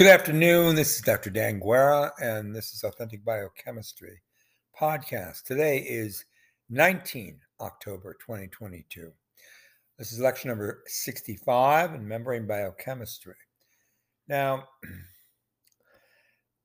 Good 0.00 0.08
afternoon. 0.08 0.76
This 0.76 0.96
is 0.96 1.02
Dr. 1.02 1.28
Dan 1.28 1.60
Guerra, 1.60 2.10
and 2.22 2.56
this 2.56 2.72
is 2.72 2.84
Authentic 2.84 3.22
Biochemistry 3.22 4.22
podcast. 4.74 5.42
Today 5.42 5.76
is 5.86 6.24
19 6.70 7.38
October 7.60 8.16
2022. 8.18 9.12
This 9.98 10.10
is 10.10 10.18
lecture 10.18 10.48
number 10.48 10.82
65 10.86 11.92
in 11.92 12.08
membrane 12.08 12.46
biochemistry. 12.46 13.34
Now, 14.26 14.68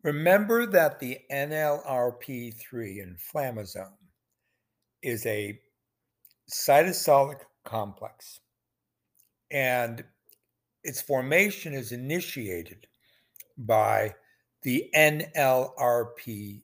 remember 0.02 0.66
that 0.68 1.02
the 1.02 1.18
NLRP3 1.30 2.56
inflammasome 2.72 3.98
is 5.04 5.26
a 5.26 5.60
cytosolic 6.50 7.42
complex, 7.66 8.40
and 9.52 10.06
its 10.86 11.02
formation 11.02 11.74
is 11.74 11.92
initiated 11.92 12.88
by 13.58 14.16
the 14.62 14.90
NLRP3. 14.96 16.62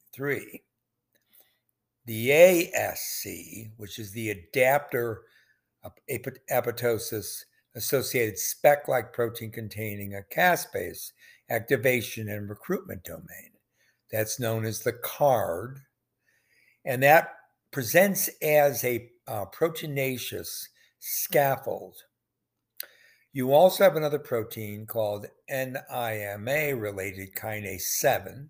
The 2.05 2.29
ASC, 2.29 3.71
which 3.77 3.99
is 3.99 4.11
the 4.11 4.31
adapter 4.31 5.21
apoptosis 6.09 7.45
associated 7.75 8.37
speck 8.37 8.87
like 8.87 9.13
protein 9.13 9.51
containing 9.51 10.15
a 10.15 10.21
caspase 10.35 11.11
activation 11.49 12.29
and 12.29 12.49
recruitment 12.49 13.03
domain. 13.03 13.51
That's 14.11 14.39
known 14.39 14.65
as 14.65 14.79
the 14.79 14.93
CARD. 14.93 15.81
And 16.83 17.03
that 17.03 17.35
presents 17.71 18.29
as 18.41 18.83
a 18.83 19.09
uh, 19.27 19.45
proteinaceous 19.45 20.67
scaffold 20.99 21.95
you 23.33 23.53
also 23.53 23.83
have 23.83 23.95
another 23.95 24.19
protein 24.19 24.85
called 24.85 25.27
NIMA 25.49 26.75
related 26.79 27.33
kinase 27.33 27.81
7, 27.81 28.49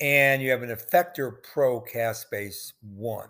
and 0.00 0.42
you 0.42 0.50
have 0.50 0.62
an 0.62 0.70
effector 0.70 1.42
pro 1.42 1.80
caspase 1.82 2.72
1, 2.80 3.28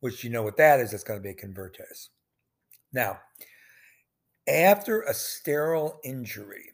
which 0.00 0.22
you 0.22 0.30
know 0.30 0.42
what 0.42 0.56
that 0.56 0.80
is. 0.80 0.92
It's 0.92 1.04
going 1.04 1.18
to 1.18 1.22
be 1.22 1.30
a 1.30 1.34
convertase. 1.34 2.08
Now, 2.92 3.18
after 4.48 5.02
a 5.02 5.14
sterile 5.14 6.00
injury, 6.04 6.72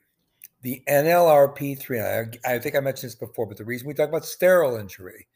the 0.63 0.83
NLRP3, 0.89 2.39
I, 2.45 2.55
I 2.55 2.59
think 2.59 2.77
I 2.77 2.81
mentioned 2.81 3.11
this 3.11 3.17
before, 3.17 3.47
but 3.47 3.57
the 3.57 3.65
reason 3.65 3.89
we 3.89 3.95
talk 3.95 4.09
about 4.09 4.25
sterile 4.25 4.77
injury 4.77 5.27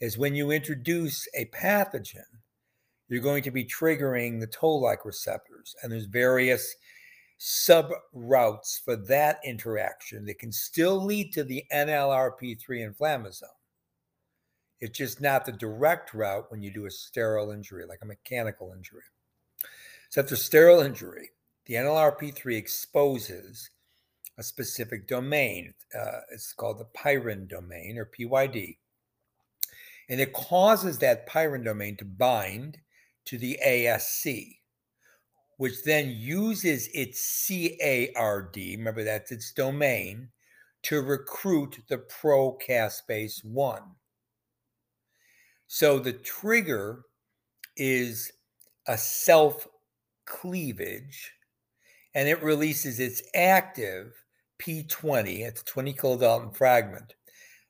is 0.00 0.16
when 0.16 0.34
you 0.34 0.50
introduce 0.50 1.26
a 1.34 1.46
pathogen 1.46 2.22
you're 3.08 3.22
going 3.22 3.42
to 3.42 3.50
be 3.50 3.64
triggering 3.64 4.40
the 4.40 4.46
toll-like 4.46 5.04
receptors. 5.04 5.74
And 5.82 5.90
there's 5.90 6.04
various 6.04 6.74
sub 7.38 7.90
routes 8.12 8.82
for 8.84 8.96
that 8.96 9.40
interaction 9.44 10.26
that 10.26 10.38
can 10.38 10.52
still 10.52 11.04
lead 11.04 11.32
to 11.32 11.44
the 11.44 11.64
NLRP3 11.72 12.60
inflammasome. 12.68 13.44
It's 14.80 14.98
just 14.98 15.20
not 15.20 15.44
the 15.44 15.52
direct 15.52 16.14
route 16.14 16.50
when 16.50 16.62
you 16.62 16.72
do 16.72 16.86
a 16.86 16.90
sterile 16.90 17.50
injury, 17.50 17.84
like 17.86 18.00
a 18.02 18.06
mechanical 18.06 18.72
injury. 18.76 19.02
So 20.10 20.22
after 20.22 20.36
sterile 20.36 20.80
injury, 20.80 21.30
the 21.66 21.74
NLRP3 21.74 22.56
exposes 22.56 23.70
a 24.38 24.42
specific 24.42 25.08
domain. 25.08 25.74
Uh, 25.98 26.20
it's 26.32 26.52
called 26.52 26.78
the 26.78 26.86
pyrin 26.96 27.48
domain 27.48 27.98
or 27.98 28.06
PYD. 28.06 28.78
And 30.08 30.20
it 30.20 30.32
causes 30.32 30.98
that 30.98 31.28
pyrin 31.28 31.64
domain 31.64 31.96
to 31.96 32.04
bind 32.04 32.78
to 33.28 33.36
the 33.36 33.58
ASC, 33.64 34.56
which 35.58 35.84
then 35.84 36.10
uses 36.10 36.88
its 36.94 37.46
CARD, 37.46 38.56
remember 38.56 39.04
that's 39.04 39.30
its 39.30 39.52
domain, 39.52 40.30
to 40.84 41.02
recruit 41.02 41.78
the 41.88 41.98
pro-caspase 41.98 43.44
1. 43.44 43.82
So 45.66 45.98
the 45.98 46.14
trigger 46.14 47.02
is 47.76 48.32
a 48.86 48.96
self 48.96 49.68
cleavage 50.24 51.32
and 52.14 52.28
it 52.28 52.42
releases 52.42 52.98
its 52.98 53.20
active 53.34 54.14
P20, 54.58 55.46
it's 55.46 55.60
a 55.60 55.64
20 55.66 55.92
kilodalton 55.92 56.56
fragment, 56.56 57.14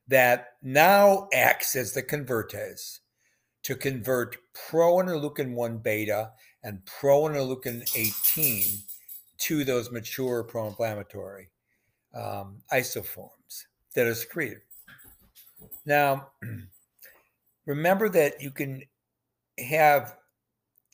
that 0.07 0.51
now 0.63 1.27
acts 1.35 1.75
as 1.75 1.93
the 1.93 2.03
convertase 2.03 3.01
to 3.63 3.75
convert 3.75 4.37
pro-interleukin 4.55 5.55
1 5.55 5.79
beta 5.79 6.31
and 6.63 6.85
pro-interleukin 6.87 7.83
18 7.97 8.65
to 9.39 9.65
those 9.65 9.91
mature 9.91 10.43
pro-inflammatory 10.43 11.49
um, 12.15 12.63
isoforms 12.73 13.65
that 13.95 14.07
are 14.07 14.15
secreted. 14.15 14.63
Now, 15.85 16.29
remember 17.67 18.09
that 18.09 18.41
you 18.41 18.51
can 18.51 18.83
have 19.59 20.17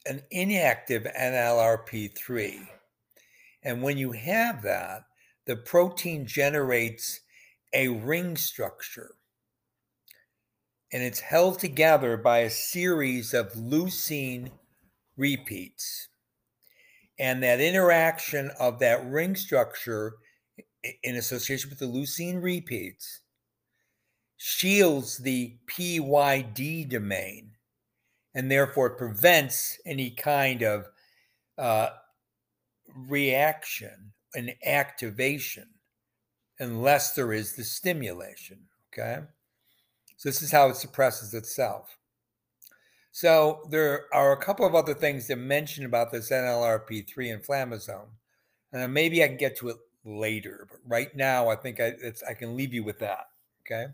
an 0.07 0.23
inactive 0.31 1.05
NLRP3. 1.05 2.67
And 3.63 3.83
when 3.83 3.97
you 3.97 4.13
have 4.13 4.63
that, 4.63 5.05
the 5.47 5.57
protein 5.57 6.27
generates 6.27 7.21
a 7.73 7.89
ring 7.89 8.37
structure 8.37 9.17
and 10.94 11.03
it's 11.03 11.19
held 11.19 11.59
together 11.59 12.16
by 12.16 12.38
a 12.38 12.50
series 12.50 13.34
of 13.34 13.53
leucine 13.55 14.53
repeats. 15.16 16.06
And 17.19 17.43
that 17.43 17.60
interaction 17.60 18.53
of 18.60 18.78
that 18.78 19.04
ring 19.04 19.34
structure 19.34 20.15
in 21.03 21.16
association 21.16 21.69
with 21.69 21.81
the 21.81 21.87
leucine 21.87 22.41
repeats 22.41 23.22
shields 24.37 25.19
the 25.19 25.56
PYD 25.66 26.88
domain 26.88 27.50
and 28.33 28.49
therefore 28.49 28.91
prevents 28.91 29.77
any 29.84 30.10
kind 30.10 30.62
of 30.62 30.87
uh, 31.59 31.88
reaction 32.94 34.12
and 34.33 34.54
activation 34.65 35.71
unless 36.60 37.15
there 37.15 37.33
is 37.33 37.56
the 37.56 37.65
stimulation. 37.65 38.69
Okay. 38.93 39.22
So 40.25 40.31
this 40.31 40.41
is 40.41 40.53
how 40.53 40.71
it 40.71 40.77
suppresses 40.77 41.35
itself. 41.35 41.99
So 43.12 43.61
there 43.69 44.07
are 44.15 44.33
a 44.33 44.43
couple 44.43 44.65
of 44.65 44.75
other 44.75 44.95
things 44.95 45.27
to 45.27 45.37
mention 45.37 45.85
about 45.85 46.11
this 46.11 46.31
NLRP3 46.31 47.15
inflammasome, 47.15 48.09
and 48.73 48.95
maybe 48.95 49.23
I 49.23 49.29
can 49.29 49.37
get 49.37 49.55
to 49.59 49.69
it 49.69 49.77
later. 50.03 50.67
But 50.71 50.81
right 50.87 51.15
now, 51.15 51.51
I 51.51 51.57
think 51.57 51.79
I, 51.79 51.93
I 52.27 52.33
can 52.33 52.57
leave 52.57 52.73
you 52.73 52.83
with 52.83 53.01
that. 53.01 53.27
Okay, 53.67 53.89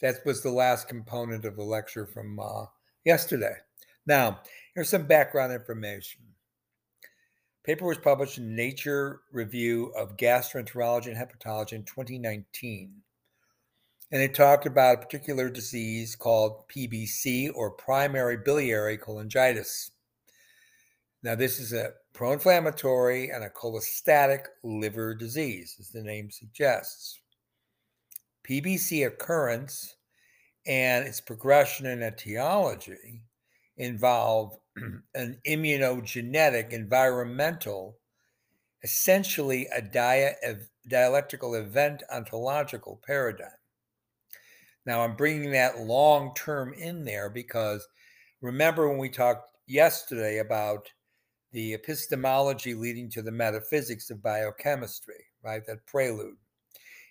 that 0.00 0.24
was 0.24 0.44
the 0.44 0.52
last 0.52 0.86
component 0.86 1.44
of 1.44 1.56
the 1.56 1.64
lecture 1.64 2.06
from 2.06 2.38
uh, 2.38 2.66
yesterday. 3.04 3.56
Now, 4.06 4.42
here's 4.76 4.90
some 4.90 5.08
background 5.08 5.52
information. 5.52 6.20
Paper 7.64 7.86
was 7.86 7.98
published 7.98 8.38
in 8.38 8.54
Nature 8.54 9.22
Review 9.32 9.92
of 9.98 10.16
Gastroenterology 10.16 11.08
and 11.08 11.16
Hepatology 11.16 11.72
in 11.72 11.82
2019 11.82 13.02
and 14.12 14.20
it 14.20 14.34
talked 14.34 14.66
about 14.66 14.96
a 14.96 14.98
particular 14.98 15.48
disease 15.48 16.14
called 16.14 16.68
PBC 16.68 17.50
or 17.54 17.70
primary 17.70 18.36
biliary 18.36 18.98
cholangitis. 18.98 19.90
Now, 21.22 21.34
this 21.34 21.58
is 21.58 21.72
a 21.72 21.92
pro 22.12 22.32
inflammatory 22.32 23.30
and 23.30 23.42
a 23.42 23.48
cholestatic 23.48 24.44
liver 24.62 25.14
disease, 25.14 25.76
as 25.80 25.88
the 25.88 26.02
name 26.02 26.30
suggests. 26.30 27.20
PBC 28.46 29.06
occurrence 29.06 29.96
and 30.66 31.06
its 31.06 31.20
progression 31.20 31.86
and 31.86 32.02
etiology 32.02 33.22
involve 33.78 34.58
an 35.14 35.38
immunogenetic 35.48 36.72
environmental, 36.72 37.96
essentially 38.82 39.68
a 39.74 39.80
dia- 39.80 40.34
dialectical 40.86 41.54
event 41.54 42.02
ontological 42.12 43.00
paradigm. 43.06 43.48
Now, 44.84 45.02
I'm 45.02 45.16
bringing 45.16 45.52
that 45.52 45.80
long 45.80 46.34
term 46.34 46.74
in 46.74 47.04
there 47.04 47.30
because 47.30 47.86
remember 48.40 48.88
when 48.88 48.98
we 48.98 49.08
talked 49.08 49.56
yesterday 49.66 50.38
about 50.38 50.90
the 51.52 51.74
epistemology 51.74 52.74
leading 52.74 53.10
to 53.10 53.22
the 53.22 53.30
metaphysics 53.30 54.10
of 54.10 54.22
biochemistry, 54.22 55.26
right? 55.44 55.64
That 55.66 55.86
prelude, 55.86 56.36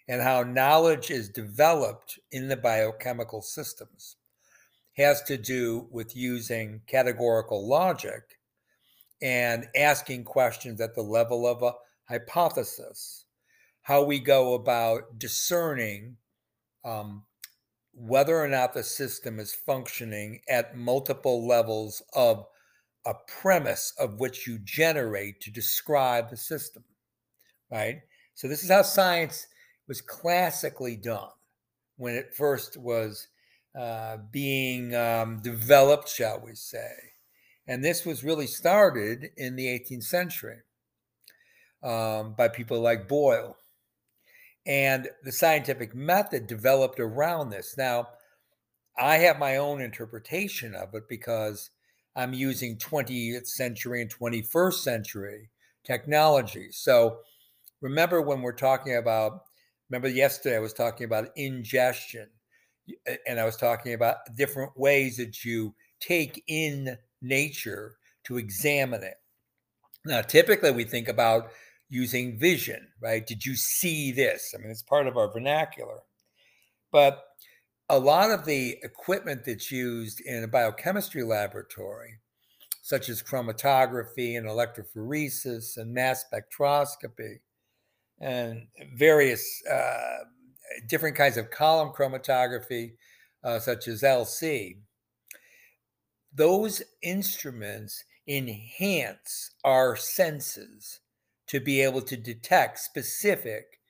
and 0.08 0.22
how 0.22 0.44
knowledge 0.44 1.12
is 1.12 1.30
developed 1.30 2.20
in 2.32 2.48
the 2.48 2.58
biochemical 2.58 3.42
systems 3.42 4.18
has 4.98 5.22
to 5.24 5.38
do 5.38 5.88
with 5.90 6.16
using 6.16 6.82
categorical 6.88 7.68
logic 7.68 8.38
and 9.22 9.68
asking 9.76 10.24
questions 10.24 10.82
at 10.82 10.96
the 10.96 11.02
level 11.02 11.48
of 11.48 11.62
a 11.62 11.74
hypothesis, 12.10 13.26
how 13.84 14.04
we 14.04 14.20
go 14.20 14.54
about 14.54 15.18
discerning 15.18 16.18
um, 16.84 17.24
whether 17.94 18.38
or 18.38 18.48
not 18.48 18.74
the 18.74 18.84
system 18.84 19.40
is 19.40 19.54
functioning 19.54 20.40
at 20.50 20.78
multiple 20.78 21.46
levels 21.46 22.02
of 22.14 22.46
a 23.06 23.14
premise 23.42 23.94
of 23.98 24.20
which 24.20 24.48
you 24.48 24.60
generate 24.60 25.42
to 25.42 25.52
describe 25.52 26.30
the 26.30 26.38
system, 26.38 26.84
right? 27.72 28.02
So 28.34 28.48
this 28.48 28.64
is 28.64 28.70
how 28.70 28.84
science 28.84 29.48
was 29.88 30.02
classically 30.02 30.96
done 30.96 31.30
when 31.98 32.16
it 32.16 32.34
first 32.34 32.78
was 32.78 33.28
uh, 33.78 34.18
being 34.32 34.96
um, 34.96 35.40
developed, 35.42 36.10
shall 36.10 36.42
we 36.44 36.56
say. 36.56 36.92
And 37.68 37.84
this 37.84 38.06
was 38.06 38.24
really 38.24 38.48
started 38.48 39.30
in 39.38 39.56
the 39.56 39.68
18th 39.68 40.04
century 40.04 40.58
um, 41.84 42.34
by 42.38 42.48
people 42.48 42.82
like 42.82 43.08
Boyle. 43.08 43.58
And 44.66 45.10
the 45.24 45.32
scientific 45.32 45.96
method 45.96 46.48
developed 46.48 47.00
around 47.00 47.50
this. 47.50 47.76
Now, 47.78 48.10
I 48.98 49.18
have 49.18 49.40
my 49.40 49.58
own 49.58 49.82
interpretation 49.82 50.76
of 50.76 50.94
it 50.94 51.04
because 51.10 51.72
I'm 52.16 52.34
using 52.34 52.78
20th 52.78 53.48
century 53.48 54.02
and 54.02 54.14
21st 54.14 54.74
century 54.74 55.50
technology. 55.84 56.68
So 56.72 57.20
remember 57.82 58.22
when 58.22 58.42
we're 58.42 58.52
talking 58.52 58.98
about, 58.98 59.44
remember 59.90 60.10
yesterday 60.10 60.58
I 60.58 60.60
was 60.60 60.74
talking 60.74 61.06
about 61.06 61.30
ingestion 61.36 62.30
and 63.28 63.40
I 63.40 63.46
was 63.46 63.58
talking 63.58 63.94
about 63.94 64.18
different 64.36 64.78
ways 64.78 65.18
that 65.18 65.44
you 65.44 65.74
take 66.00 66.44
in 66.48 66.98
nature 67.22 67.96
to 68.26 68.38
examine 68.38 69.04
it. 69.04 69.16
Now, 70.06 70.22
typically 70.22 70.72
we 70.72 70.84
think 70.84 71.08
about 71.08 71.52
using 71.92 72.40
vision, 72.40 72.88
right? 73.02 73.28
Did 73.28 73.46
you 73.46 73.56
see 73.56 74.14
this? 74.14 74.56
I 74.56 74.62
mean, 74.62 74.72
it's 74.72 74.82
part 74.82 75.08
of 75.08 75.18
our 75.18 75.30
vernacular. 75.30 76.00
But 76.90 77.22
a 77.90 78.00
lot 78.00 78.32
of 78.32 78.46
the 78.46 78.78
equipment 78.82 79.44
that's 79.46 79.70
used 79.70 80.22
in 80.22 80.46
a 80.46 80.48
biochemistry 80.48 81.24
laboratory, 81.24 82.14
such 82.82 83.10
as 83.10 83.22
chromatography 83.22 84.38
and 84.38 84.48
electrophoresis 84.48 85.76
and 85.76 85.94
mass 85.94 86.24
spectroscopy 86.24 87.40
and 88.22 88.68
various 88.96 89.46
uh, 89.70 90.20
different 90.88 91.18
kinds 91.18 91.36
of 91.36 91.52
column 91.52 91.92
chromatography, 91.94 92.94
uh, 93.44 93.60
such 93.60 93.90
as 93.90 94.02
LC, 94.02 94.78
those 96.34 96.82
instruments 97.04 98.06
enhance 98.30 99.52
our 99.66 99.98
senses 99.98 101.01
to 101.52 101.60
be 101.60 101.82
able 101.82 102.02
to 102.02 102.16
detect 102.16 102.80
specific 102.80 103.82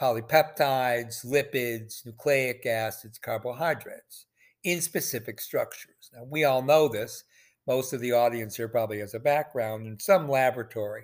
polypeptides, 0.00 1.26
lipids, 1.26 2.06
nucleic 2.06 2.64
acids, 2.66 3.18
carbohydrates 3.18 4.26
in 4.62 4.80
specific 4.80 5.40
structures. 5.40 6.10
Now, 6.14 6.22
we 6.30 6.44
all 6.44 6.62
know 6.62 6.86
this. 6.86 7.24
Most 7.66 7.92
of 7.92 8.00
the 8.00 8.12
audience 8.12 8.56
here 8.56 8.68
probably 8.68 9.00
has 9.00 9.14
a 9.14 9.18
background 9.18 9.88
in 9.88 9.98
some 9.98 10.28
laboratory 10.28 11.02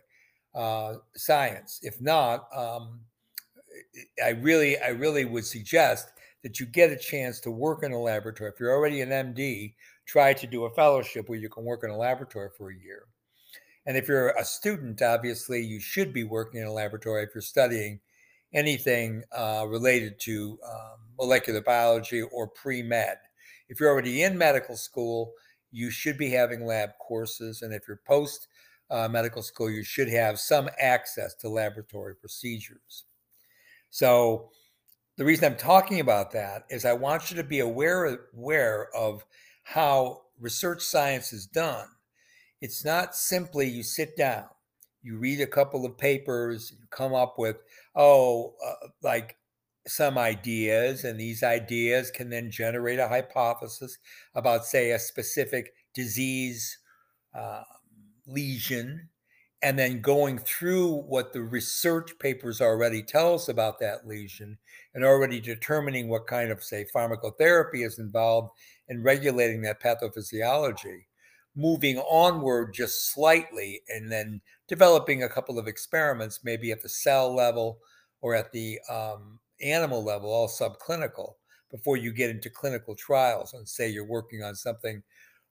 uh, 0.55 0.95
science. 1.17 1.81
If 1.83 2.01
not, 2.01 2.47
um, 2.55 3.01
I 4.25 4.31
really, 4.31 4.79
I 4.79 4.91
really 4.91 5.25
would 5.25 5.45
suggest 5.45 6.13
that 6.45 6.61
you 6.61 6.67
get 6.67 6.93
a 6.93 6.97
chance 6.97 7.41
to 7.41 7.51
work 7.51 7.83
in 7.83 7.91
a 7.91 8.01
laboratory. 8.01 8.51
If 8.51 8.61
you're 8.61 8.75
already 8.75 9.01
an 9.01 9.11
MD, 9.11 9.75
try 10.07 10.35
to 10.35 10.47
do 10.47 10.67
a 10.67 10.71
fellowship 10.71 11.29
where 11.29 11.39
you 11.39 11.49
can 11.49 11.65
work 11.65 11.81
in 11.83 11.91
a 11.91 11.97
laboratory 11.97 12.51
for 12.57 12.71
a 12.71 12.77
year. 12.77 13.07
And 13.87 13.97
if 13.97 14.09
you're 14.09 14.31
a 14.31 14.45
student, 14.45 15.01
obviously, 15.03 15.63
you 15.63 15.81
should 15.81 16.13
be 16.13 16.25
working 16.25 16.61
in 16.61 16.67
a 16.67 16.73
laboratory 16.73 17.23
if 17.23 17.31
you're 17.35 17.43
studying 17.43 18.01
anything 18.53 19.23
uh, 19.33 19.65
related 19.69 20.19
to 20.21 20.59
um, 20.69 20.99
molecular 21.19 21.61
biology 21.61 22.23
or 22.23 22.49
pre 22.49 22.83
med. 22.83 23.17
If 23.69 23.81
you're 23.81 23.91
already 23.91 24.23
in 24.23 24.37
medical 24.37 24.77
school, 24.77 25.33
you 25.71 25.91
should 25.91 26.19
be 26.19 26.31
having 26.31 26.67
lab 26.67 26.91
courses. 26.99 27.63
And 27.63 27.73
if 27.73 27.87
you're 27.87 28.01
post 28.07 28.49
uh, 28.91 29.09
medical 29.09 29.43
school, 29.43 29.71
you 29.71 29.85
should 29.85 30.09
have 30.09 30.39
some 30.39 30.69
access 30.79 31.35
to 31.37 31.49
laboratory 31.49 32.17
procedures. 32.17 33.05
So, 33.91 34.51
the 35.17 35.25
reason 35.25 35.45
I'm 35.45 35.59
talking 35.59 36.01
about 36.01 36.31
that 36.33 36.65
is 36.71 36.85
I 36.85 36.95
want 36.95 37.31
you 37.31 37.37
to 37.37 37.45
be 37.45 37.61
aware, 37.61 38.19
aware 38.35 38.89
of 38.97 39.25
how 39.63 40.23
research 40.39 40.83
science 40.83 41.33
is 41.33 41.47
done. 41.47 41.87
It's 42.61 42.85
not 42.85 43.15
simply 43.15 43.69
you 43.69 43.83
sit 43.83 44.17
down, 44.17 44.45
you 45.03 45.19
read 45.19 45.41
a 45.41 45.47
couple 45.47 45.87
of 45.87 45.97
papers, 45.97 46.73
you 46.79 46.87
come 46.91 47.15
up 47.15 47.39
with, 47.39 47.57
oh, 47.97 48.55
uh, 48.65 48.89
like 49.03 49.39
some 49.87 50.19
ideas, 50.19 51.05
and 51.05 51.19
these 51.19 51.43
ideas 51.43 52.11
can 52.11 52.29
then 52.29 52.51
generate 52.51 52.99
a 52.99 53.09
hypothesis 53.09 53.97
about, 54.35 54.67
say, 54.67 54.91
a 54.91 54.99
specific 54.99 55.73
disease 55.95 56.79
uh, 57.35 57.63
lesion, 58.27 59.09
and 59.63 59.79
then 59.79 60.03
going 60.03 60.39
through 60.39 61.03
what 61.03 61.33
the 61.33 61.43
research 61.43 62.19
papers 62.19 62.61
already 62.61 63.03
tell 63.03 63.35
us 63.35 63.49
about 63.49 63.79
that 63.79 64.07
lesion 64.07 64.59
and 64.95 65.05
already 65.05 65.41
determining 65.41 66.09
what 66.09 66.27
kind 66.27 66.51
of, 66.51 66.63
say, 66.63 66.85
pharmacotherapy 66.95 67.87
is 67.87 67.99
involved 67.99 68.51
in 68.89 69.03
regulating 69.03 69.63
that 69.63 69.83
pathophysiology 69.83 71.05
moving 71.57 71.99
onward 71.99 72.73
just 72.73 73.13
slightly 73.13 73.83
and 73.89 74.11
then 74.11 74.41
developing 74.69 75.23
a 75.23 75.29
couple 75.29 75.59
of 75.59 75.67
experiments, 75.67 76.41
maybe 76.45 76.71
at 76.71 76.83
the 76.83 76.89
cell 76.89 77.35
level 77.35 77.81
or 78.21 78.35
at 78.35 78.53
the 78.53 78.79
um, 78.89 79.41
animal 79.61 80.05
level, 80.05 80.31
all 80.33 80.49
subclinical, 80.49 81.35
before 81.71 81.97
you 81.97 82.13
get 82.13 82.31
into 82.31 82.51
clinical 82.51 82.95
trials 82.95 83.55
and 83.55 83.69
say 83.69 83.89
you're 83.89 84.07
working 84.07 84.43
on 84.43 84.55
something 84.55 85.03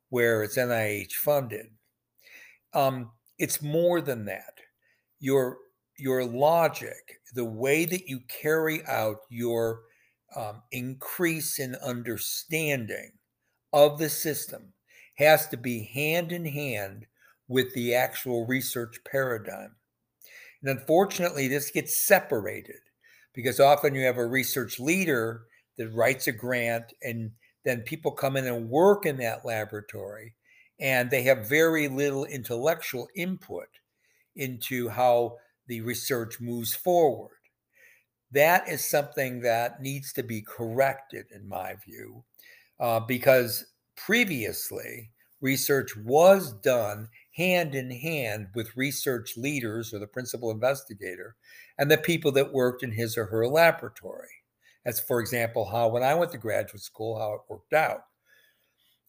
where 0.09 0.43
it's 0.43 0.57
NIH 0.57 1.13
funded. 1.13 1.67
Um, 2.73 3.11
it's 3.37 3.61
more 3.61 4.01
than 4.01 4.25
that. 4.25 4.53
Your 5.19 5.57
your 5.97 6.23
logic, 6.23 7.19
the 7.33 7.45
way 7.45 7.83
that 7.83 8.07
you 8.07 8.21
carry 8.29 8.85
out 8.85 9.17
your 9.29 9.81
um, 10.35 10.61
increase 10.71 11.59
in 11.59 11.75
understanding 11.75 13.11
of 13.73 13.99
the 13.99 14.09
system 14.09 14.73
has 15.19 15.47
to 15.49 15.57
be 15.57 15.83
hand 15.83 16.31
in 16.31 16.45
hand 16.45 17.05
with 17.47 17.73
the 17.73 17.93
actual 17.93 18.47
research 18.47 18.99
paradigm. 19.09 19.75
And 20.61 20.71
unfortunately, 20.71 21.47
this 21.47 21.71
gets 21.71 22.01
separated 22.01 22.79
because 23.33 23.59
often 23.59 23.95
you 23.95 24.05
have 24.05 24.17
a 24.17 24.25
research 24.25 24.79
leader 24.79 25.43
that 25.77 25.93
writes 25.93 26.27
a 26.27 26.31
grant 26.31 26.93
and 27.03 27.31
then 27.65 27.81
people 27.81 28.11
come 28.11 28.37
in 28.37 28.47
and 28.47 28.69
work 28.69 29.05
in 29.05 29.17
that 29.17 29.45
laboratory 29.45 30.35
and 30.79 31.11
they 31.11 31.23
have 31.23 31.49
very 31.49 31.89
little 31.89 32.23
intellectual 32.23 33.07
input 33.15 33.67
into 34.37 34.87
how 34.87 35.35
the 35.67 35.81
research 35.81 36.39
moves 36.39 36.73
forward. 36.73 37.31
That 38.31 38.69
is 38.69 38.89
something 38.89 39.41
that 39.41 39.81
needs 39.81 40.13
to 40.13 40.23
be 40.23 40.41
corrected, 40.41 41.25
in 41.33 41.49
my 41.49 41.75
view, 41.85 42.23
uh, 42.79 43.01
because 43.01 43.65
Previously, 44.05 45.11
research 45.41 45.95
was 45.97 46.53
done 46.53 47.09
hand 47.35 47.75
in 47.75 47.91
hand 47.91 48.47
with 48.55 48.75
research 48.77 49.35
leaders 49.35 49.93
or 49.93 49.99
the 49.99 50.07
principal 50.07 50.51
investigator 50.51 51.35
and 51.77 51.91
the 51.91 51.97
people 51.97 52.31
that 52.31 52.53
worked 52.53 52.81
in 52.81 52.91
his 52.91 53.17
or 53.17 53.25
her 53.25 53.45
laboratory. 53.47 54.29
That's, 54.85 55.01
for 55.01 55.19
example, 55.19 55.65
how 55.65 55.89
when 55.89 56.01
I 56.01 56.15
went 56.15 56.31
to 56.31 56.37
graduate 56.37 56.81
school, 56.81 57.19
how 57.19 57.33
it 57.33 57.41
worked 57.49 57.73
out. 57.73 58.05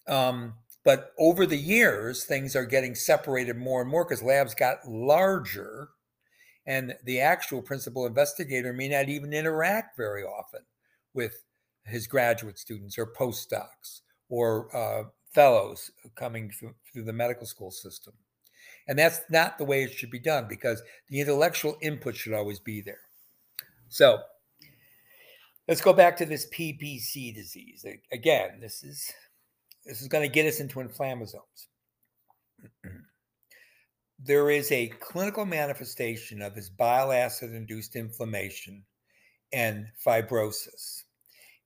Um, 0.09 0.55
but 0.85 1.13
over 1.19 1.47
the 1.47 1.57
years, 1.57 2.25
things 2.25 2.57
are 2.57 2.67
getting 2.67 2.95
separated 2.95 3.57
more 3.57 3.83
and 3.83 3.91
more 3.91 4.05
because 4.05 4.23
labs 4.23 4.55
got 4.55 4.87
larger, 4.87 5.91
and 6.67 6.95
the 7.05 7.21
actual 7.21 7.63
principal 7.63 8.07
investigator 8.07 8.73
may 8.73 8.89
not 8.89 9.09
even 9.09 9.33
interact 9.33 9.97
very 9.97 10.25
often 10.25 10.63
with 11.15 11.45
his 11.85 12.07
graduate 12.07 12.59
students 12.59 12.99
or 12.99 13.07
postdocs 13.07 14.01
or 14.31 14.75
uh, 14.75 15.05
fellows 15.33 15.91
coming 16.17 16.51
through, 16.51 16.75
through 16.91 17.05
the 17.05 17.13
medical 17.13 17.47
school 17.47 17.71
system. 17.71 18.15
And 18.89 18.99
that's 18.99 19.21
not 19.31 19.59
the 19.59 19.65
way 19.65 19.83
it 19.83 19.93
should 19.93 20.11
be 20.11 20.19
done 20.19 20.47
because 20.49 20.83
the 21.09 21.21
intellectual 21.21 21.77
input 21.83 22.17
should 22.17 22.33
always 22.33 22.59
be 22.59 22.81
there. 22.81 23.01
So 23.89 24.19
let's 25.69 25.81
go 25.81 25.93
back 25.93 26.17
to 26.17 26.25
this 26.25 26.49
PPC 26.49 27.35
disease. 27.35 27.85
Again, 28.13 28.59
this 28.61 28.83
is 28.83 29.13
this 29.85 30.03
is 30.03 30.09
going 30.09 30.29
to 30.29 30.33
get 30.33 30.47
us 30.47 30.61
into 30.61 30.79
inflammasomes. 30.79 31.67
there 34.19 34.51
is 34.51 34.71
a 34.71 34.89
clinical 35.01 35.47
manifestation 35.47 36.43
of 36.43 36.55
this 36.55 36.69
bile 36.69 37.13
acid 37.13 37.55
induced 37.55 37.97
inflammation 37.97 38.85
and 39.53 39.87
fibrosis. 40.05 41.03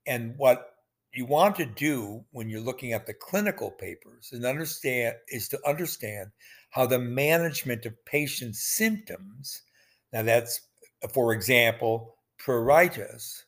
And 0.07 0.35
what 0.37 0.74
you 1.15 1.25
want 1.27 1.57
to 1.57 1.67
do 1.67 2.25
when 2.33 2.49
you're 2.49 2.61
looking 2.61 2.93
at 2.93 3.07
the 3.07 3.15
clinical 3.15 3.71
papers 3.71 4.31
and 4.33 4.45
understand 4.45 5.15
is 5.29 5.49
to 5.49 5.61
understand 5.67 6.31
how 6.71 6.87
the 6.87 6.99
management 6.99 7.87
of 7.87 8.05
patient 8.05 8.55
symptoms 8.57 9.63
now 10.13 10.23
that's 10.23 10.61
uh, 11.03 11.09
for 11.09 11.33
example 11.33 12.17
pruritus 12.41 13.45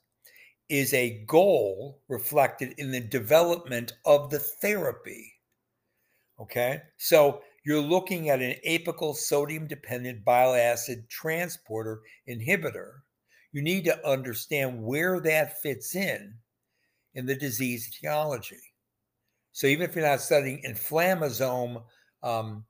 is 0.69 0.93
a 0.95 1.25
goal 1.27 2.01
reflected 2.09 2.75
in 2.79 2.91
the 2.91 3.01
development 3.01 3.93
of 4.05 4.31
the 4.31 4.39
therapy. 4.39 5.33
Okay? 6.41 6.83
So 6.97 7.43
you're 7.65 7.81
looking 7.81 8.31
at 8.31 8.43
an 8.43 8.57
apical 8.67 9.15
sodium 9.15 9.67
dependent 9.67 10.25
bile 10.25 10.55
acid 10.55 11.09
transporter 11.09 12.01
inhibitor, 12.29 13.01
you 13.53 13.63
need 13.63 13.85
to 13.85 14.09
understand 14.09 14.83
where 14.83 15.21
that 15.21 15.61
fits 15.63 15.95
in 15.95 16.35
in 17.17 17.27
the 17.27 17.35
disease 17.35 17.89
etiology. 17.89 18.61
So 19.53 19.67
even 19.67 19.89
if 19.89 19.97
you're 19.97 20.07
not 20.07 20.21
studying 20.21 20.63
inflammasome 20.63 21.83
um, 22.23 22.65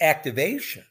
activation, 0.00 0.84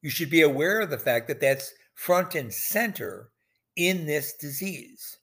you 0.00 0.10
should 0.10 0.30
be 0.30 0.42
aware 0.42 0.80
of 0.80 0.90
the 0.90 0.98
fact 0.98 1.28
that 1.28 1.40
that's 1.40 1.72
front 1.94 2.34
and 2.34 2.52
center 2.52 3.28
in 3.76 4.06
this 4.06 4.32
disease. 4.34 5.18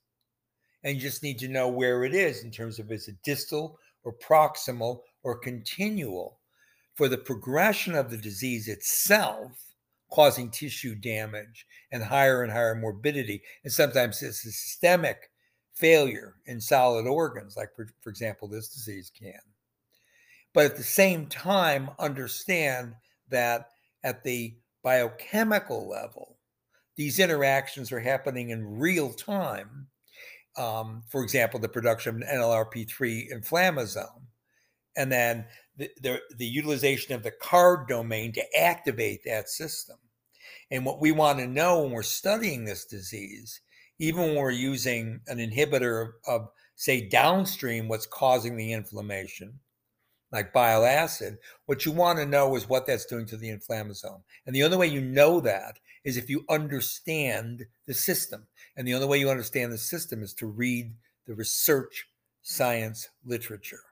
And 0.83 0.95
you 0.95 1.01
just 1.01 1.23
need 1.23 1.39
to 1.39 1.47
know 1.47 1.67
where 1.67 2.03
it 2.03 2.13
is 2.13 2.43
in 2.43 2.51
terms 2.51 2.77
of 2.77 2.91
is 2.91 3.07
it 3.07 3.15
distal 3.23 3.79
or 4.03 4.13
proximal 4.13 5.01
or 5.23 5.37
continual 5.37 6.39
for 6.93 7.07
the 7.07 7.17
progression 7.17 7.95
of 7.95 8.11
the 8.11 8.17
disease 8.17 8.67
itself, 8.67 9.51
causing 10.11 10.51
tissue 10.51 10.93
damage 10.93 11.65
and 11.91 12.03
higher 12.03 12.43
and 12.43 12.51
higher 12.51 12.75
morbidity. 12.75 13.41
And 13.63 13.73
sometimes 13.73 14.21
it's 14.21 14.45
a 14.45 14.51
systemic 14.51 15.30
failure 15.81 16.35
in 16.45 16.61
solid 16.61 17.07
organs, 17.07 17.57
like, 17.57 17.75
for, 17.75 17.87
for 17.99 18.09
example, 18.09 18.47
this 18.47 18.69
disease 18.69 19.11
can. 19.17 19.33
But 20.53 20.65
at 20.65 20.77
the 20.77 20.83
same 20.83 21.25
time, 21.25 21.89
understand 21.99 22.93
that 23.29 23.69
at 24.03 24.23
the 24.23 24.55
biochemical 24.83 25.89
level, 25.89 26.37
these 26.95 27.19
interactions 27.19 27.91
are 27.91 27.99
happening 27.99 28.51
in 28.51 28.77
real 28.79 29.11
time. 29.11 29.87
Um, 30.57 31.03
for 31.09 31.23
example, 31.23 31.59
the 31.59 31.69
production 31.69 32.21
of 32.21 32.29
NLRP3 32.29 33.31
inflammasome, 33.31 34.21
and 34.97 35.11
then 35.11 35.45
the, 35.77 35.89
the, 36.01 36.19
the 36.37 36.45
utilization 36.45 37.15
of 37.15 37.23
the 37.23 37.31
card 37.31 37.87
domain 37.87 38.33
to 38.33 38.59
activate 38.59 39.21
that 39.25 39.49
system. 39.49 39.97
And 40.69 40.85
what 40.85 40.99
we 40.99 41.11
want 41.11 41.39
to 41.39 41.47
know 41.47 41.81
when 41.81 41.91
we're 41.91 42.03
studying 42.03 42.65
this 42.65 42.85
disease, 42.85 43.61
even 44.01 44.21
when 44.21 44.35
we're 44.35 44.49
using 44.49 45.21
an 45.27 45.37
inhibitor 45.37 46.01
of, 46.01 46.09
of 46.27 46.47
say, 46.75 47.07
downstream 47.07 47.87
what's 47.87 48.07
causing 48.07 48.57
the 48.57 48.73
inflammation, 48.73 49.59
like 50.31 50.51
bile 50.51 50.83
acid, 50.85 51.37
what 51.67 51.85
you 51.85 51.91
want 51.91 52.17
to 52.17 52.25
know 52.25 52.55
is 52.55 52.67
what 52.67 52.87
that's 52.87 53.05
doing 53.05 53.27
to 53.27 53.37
the 53.37 53.49
inflammasome. 53.49 54.23
And 54.47 54.55
the 54.55 54.63
only 54.63 54.77
way 54.77 54.87
you 54.87 55.01
know 55.01 55.39
that 55.41 55.77
is 56.03 56.17
if 56.17 56.31
you 56.31 56.45
understand 56.49 57.67
the 57.85 57.93
system. 57.93 58.47
And 58.75 58.87
the 58.87 58.95
only 58.95 59.05
way 59.05 59.19
you 59.19 59.29
understand 59.29 59.71
the 59.71 59.77
system 59.77 60.23
is 60.23 60.33
to 60.35 60.47
read 60.47 60.95
the 61.27 61.35
research 61.35 62.07
science 62.41 63.07
literature. 63.23 63.83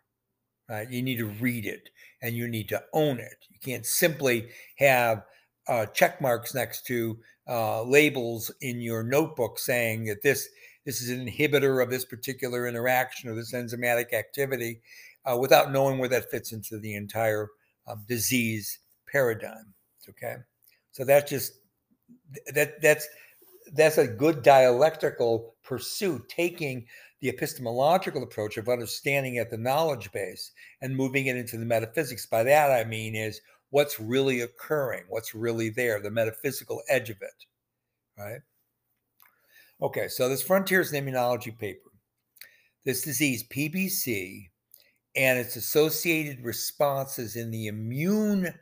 Right? 0.68 0.89
You 0.89 1.04
need 1.04 1.20
to 1.20 1.28
read 1.28 1.68
it 1.68 1.89
and 2.20 2.36
you 2.36 2.48
need 2.48 2.68
to 2.70 2.82
own 2.94 3.20
it. 3.20 3.46
You 3.48 3.60
can't 3.63 3.86
simply 3.86 4.50
have 4.78 5.24
uh, 5.68 5.86
check 5.86 6.20
marks 6.20 6.56
next 6.56 6.88
to 6.88 7.20
uh, 7.50 7.82
labels 7.84 8.51
in 8.62 8.79
your 8.79 9.03
notebook 9.03 9.58
saying 9.58 10.06
that 10.06 10.22
this 10.22 10.48
this 10.86 11.01
is 11.01 11.10
an 11.10 11.27
inhibitor 11.27 11.84
of 11.84 11.89
this 11.89 12.06
particular 12.06 12.68
interaction 12.68 13.29
or 13.29 13.36
this 13.36 13.53
enzymatic 13.53 14.13
activity 14.13 14.82
uh, 15.25 15.38
without 15.38 15.72
knowing 15.72 16.00
where 16.00 16.10
that 16.10 16.32
fits 16.32 16.51
into 16.51 16.79
the 16.79 16.96
entire 16.96 17.50
um, 17.88 18.03
disease 18.08 18.79
paradigm. 19.12 19.74
Okay, 20.08 20.36
so 20.91 21.03
that's 21.03 21.29
just 21.29 21.53
that 22.53 22.82
that's 22.82 23.08
that's 23.74 23.98
a 23.98 24.08
good 24.08 24.41
dialectical 24.41 25.56
pursuit, 25.63 26.27
taking 26.29 26.86
the 27.22 27.29
epistemological 27.29 28.24
approach 28.24 28.58
of 28.58 28.70
understanding 28.70 29.38
at 29.38 29.50
the 29.50 29.58
knowledge 29.58 30.12
base 30.12 30.51
and 30.82 30.96
moving 30.96 31.27
it 31.27 31.36
into 31.36 31.58
the 31.58 31.65
metaphysics. 31.65 32.25
By 32.25 32.44
that 32.44 32.72
I 32.72 32.88
mean 32.88 33.15
is 33.15 33.41
what's 33.69 33.99
really 33.99 34.41
occurring, 34.41 35.03
what's 35.09 35.35
really 35.35 35.69
there, 35.69 36.01
the 36.01 36.11
metaphysical 36.11 36.81
edge 36.89 37.09
of 37.09 37.17
it, 37.21 37.45
right? 38.17 38.41
Okay, 39.81 40.07
so 40.07 40.27
this 40.27 40.41
Frontiers 40.41 40.91
in 40.91 41.05
Immunology 41.05 41.57
paper, 41.57 41.91
this 42.83 43.01
disease, 43.01 43.47
PBC, 43.47 44.49
and 45.15 45.39
its 45.39 45.55
associated 45.55 46.43
responses 46.43 47.35
in 47.35 47.51
the 47.51 47.67
immune 47.67 48.53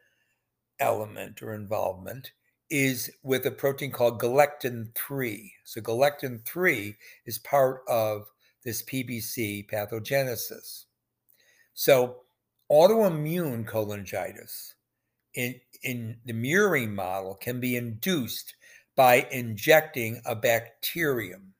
element 0.79 1.41
or 1.41 1.53
involvement 1.53 2.31
is 2.69 3.09
with 3.23 3.45
a 3.45 3.51
protein 3.51 3.91
called 3.91 4.19
galectin 4.19 4.91
3. 4.95 5.53
So, 5.63 5.81
galectin 5.81 6.41
3 6.45 6.95
is 7.25 7.39
part 7.39 7.81
of 7.87 8.27
this 8.63 8.83
PBC 8.83 9.69
pathogenesis. 9.69 10.85
So, 11.73 12.23
autoimmune 12.71 13.65
cholangitis 13.65 14.73
in, 15.37 15.61
in 15.83 16.17
the 16.25 16.33
murine 16.33 16.95
model 16.95 17.35
can 17.35 17.61
be 17.61 17.77
induced 17.77 18.55
by 18.95 19.27
injecting 19.31 20.21
a 20.25 20.35
bacterium 20.35 21.53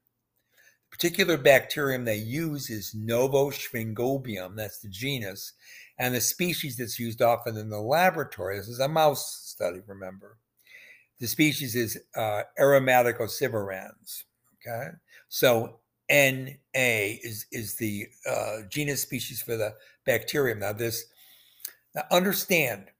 The 0.90 0.96
particular 0.96 1.38
bacterium 1.38 2.04
they 2.04 2.16
use 2.16 2.70
is 2.70 2.94
Novoschwingobium, 2.94 4.56
that's 4.56 4.80
the 4.80 4.88
genus, 4.88 5.52
and 5.98 6.14
the 6.14 6.20
species 6.20 6.76
that's 6.76 6.98
used 6.98 7.22
often 7.22 7.56
in 7.56 7.70
the 7.70 7.80
laboratory. 7.80 8.58
This 8.58 8.68
is 8.68 8.80
a 8.80 8.88
mouse 8.88 9.42
study, 9.46 9.80
remember. 9.86 10.38
The 11.20 11.28
species 11.28 11.76
is 11.76 11.98
uh. 12.16 12.42
Okay, 14.66 14.88
so 15.28 15.80
Na 16.00 16.50
is 16.80 17.46
is 17.52 17.76
the 17.76 18.08
uh, 18.28 18.56
genus 18.70 19.02
species 19.02 19.42
for 19.42 19.56
the 19.56 19.74
bacterium. 20.04 20.60
Now, 20.60 20.72
this 20.72 21.06
now 21.94 22.04
understand 22.10 22.90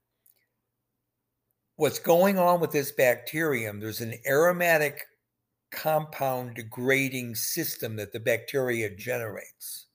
what's 1.79 1.97
going 1.97 2.37
on 2.37 2.59
with 2.59 2.71
this 2.71 2.91
bacterium. 2.91 3.79
There's 3.79 4.01
an 4.01 4.15
aromatic 4.27 5.05
compound 5.71 6.55
degrading 6.55 7.35
system 7.35 7.95
that 7.95 8.11
the 8.11 8.19
bacteria 8.19 8.93
generates. 8.93 9.85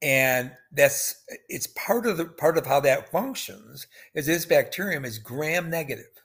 And 0.00 0.52
that's 0.70 1.24
it's 1.48 1.66
part 1.66 2.06
of 2.06 2.18
the 2.18 2.26
part 2.26 2.56
of 2.56 2.66
how 2.66 2.78
that 2.80 3.10
functions 3.10 3.88
is 4.14 4.26
this 4.26 4.46
bacterium 4.46 5.04
is 5.04 5.18
gram 5.18 5.70
negative. 5.70 6.22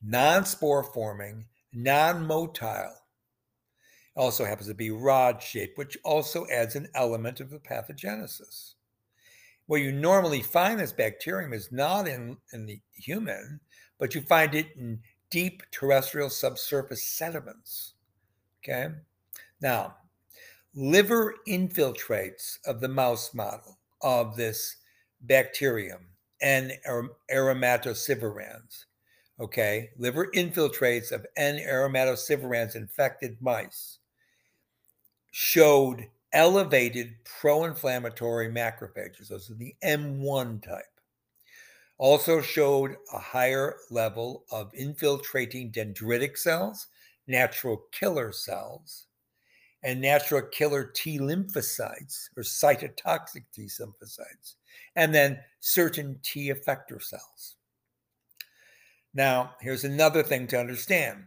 Non-spore 0.00 0.84
forming 0.84 1.46
non-motile. 1.72 2.94
Also 4.14 4.44
happens 4.44 4.68
to 4.68 4.74
be 4.74 4.90
rod 4.90 5.42
shaped 5.42 5.76
which 5.76 5.98
also 6.04 6.46
adds 6.52 6.76
an 6.76 6.88
element 6.94 7.40
of 7.40 7.50
the 7.50 7.58
pathogenesis 7.58 8.75
where 9.66 9.80
you 9.80 9.92
normally 9.92 10.42
find 10.42 10.78
this 10.78 10.92
bacterium 10.92 11.52
is 11.52 11.72
not 11.72 12.06
in, 12.06 12.36
in 12.52 12.66
the 12.66 12.80
human 12.92 13.60
but 13.98 14.14
you 14.14 14.20
find 14.20 14.54
it 14.54 14.68
in 14.76 15.00
deep 15.30 15.62
terrestrial 15.70 16.30
subsurface 16.30 17.02
sediments. 17.02 17.94
Okay. 18.62 18.88
Now, 19.60 19.96
liver 20.74 21.36
infiltrates 21.48 22.58
of 22.66 22.80
the 22.80 22.88
mouse 22.88 23.32
model 23.34 23.78
of 24.02 24.36
this 24.36 24.76
bacterium 25.22 26.06
N. 26.40 26.72
aromatosivorans. 27.30 28.84
Okay. 29.40 29.90
Liver 29.96 30.30
infiltrates 30.34 31.12
of 31.12 31.26
N. 31.36 31.56
aromatosivorans 31.56 32.76
infected 32.76 33.36
mice 33.40 33.98
showed 35.32 36.06
elevated 36.36 37.16
pro 37.24 37.64
inflammatory 37.64 38.48
macrophages. 38.48 39.28
Those 39.28 39.50
are 39.50 39.54
the 39.54 39.74
M1 39.82 40.62
type 40.62 40.84
also 41.98 42.40
showed 42.40 42.96
a 43.12 43.18
higher 43.18 43.76
level 43.90 44.44
of 44.50 44.70
infiltrating 44.74 45.72
dendritic 45.72 46.36
cells, 46.36 46.88
natural 47.26 47.84
killer 47.92 48.32
cells, 48.32 49.06
and 49.82 50.00
natural 50.00 50.42
killer 50.42 50.84
T 50.94 51.18
lymphocytes 51.18 52.28
or 52.36 52.42
cytotoxic 52.42 53.44
T 53.52 53.68
lymphocytes, 53.80 54.54
and 54.96 55.14
then 55.14 55.38
certain 55.60 56.18
T 56.22 56.52
effector 56.52 57.02
cells. 57.02 57.56
Now, 59.14 59.54
here's 59.60 59.84
another 59.84 60.22
thing 60.22 60.46
to 60.48 60.60
understand 60.60 61.24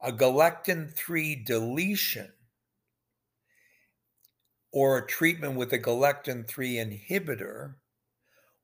a 0.00 0.12
galactin 0.12 0.92
3 0.92 1.36
deletion 1.44 2.32
or 4.76 4.98
a 4.98 5.06
treatment 5.06 5.56
with 5.56 5.72
a 5.72 5.78
galectin 5.78 6.44
3 6.44 6.74
inhibitor 6.74 7.76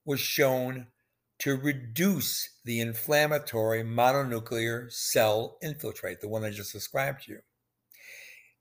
was 0.04 0.20
shown 0.20 0.86
to 1.38 1.56
reduce 1.56 2.50
the 2.66 2.80
inflammatory 2.80 3.82
mononuclear 3.82 4.92
cell 4.92 5.56
infiltrate, 5.62 6.20
the 6.20 6.28
one 6.28 6.44
I 6.44 6.50
just 6.50 6.70
described 6.70 7.22
to 7.22 7.32
you. 7.32 7.38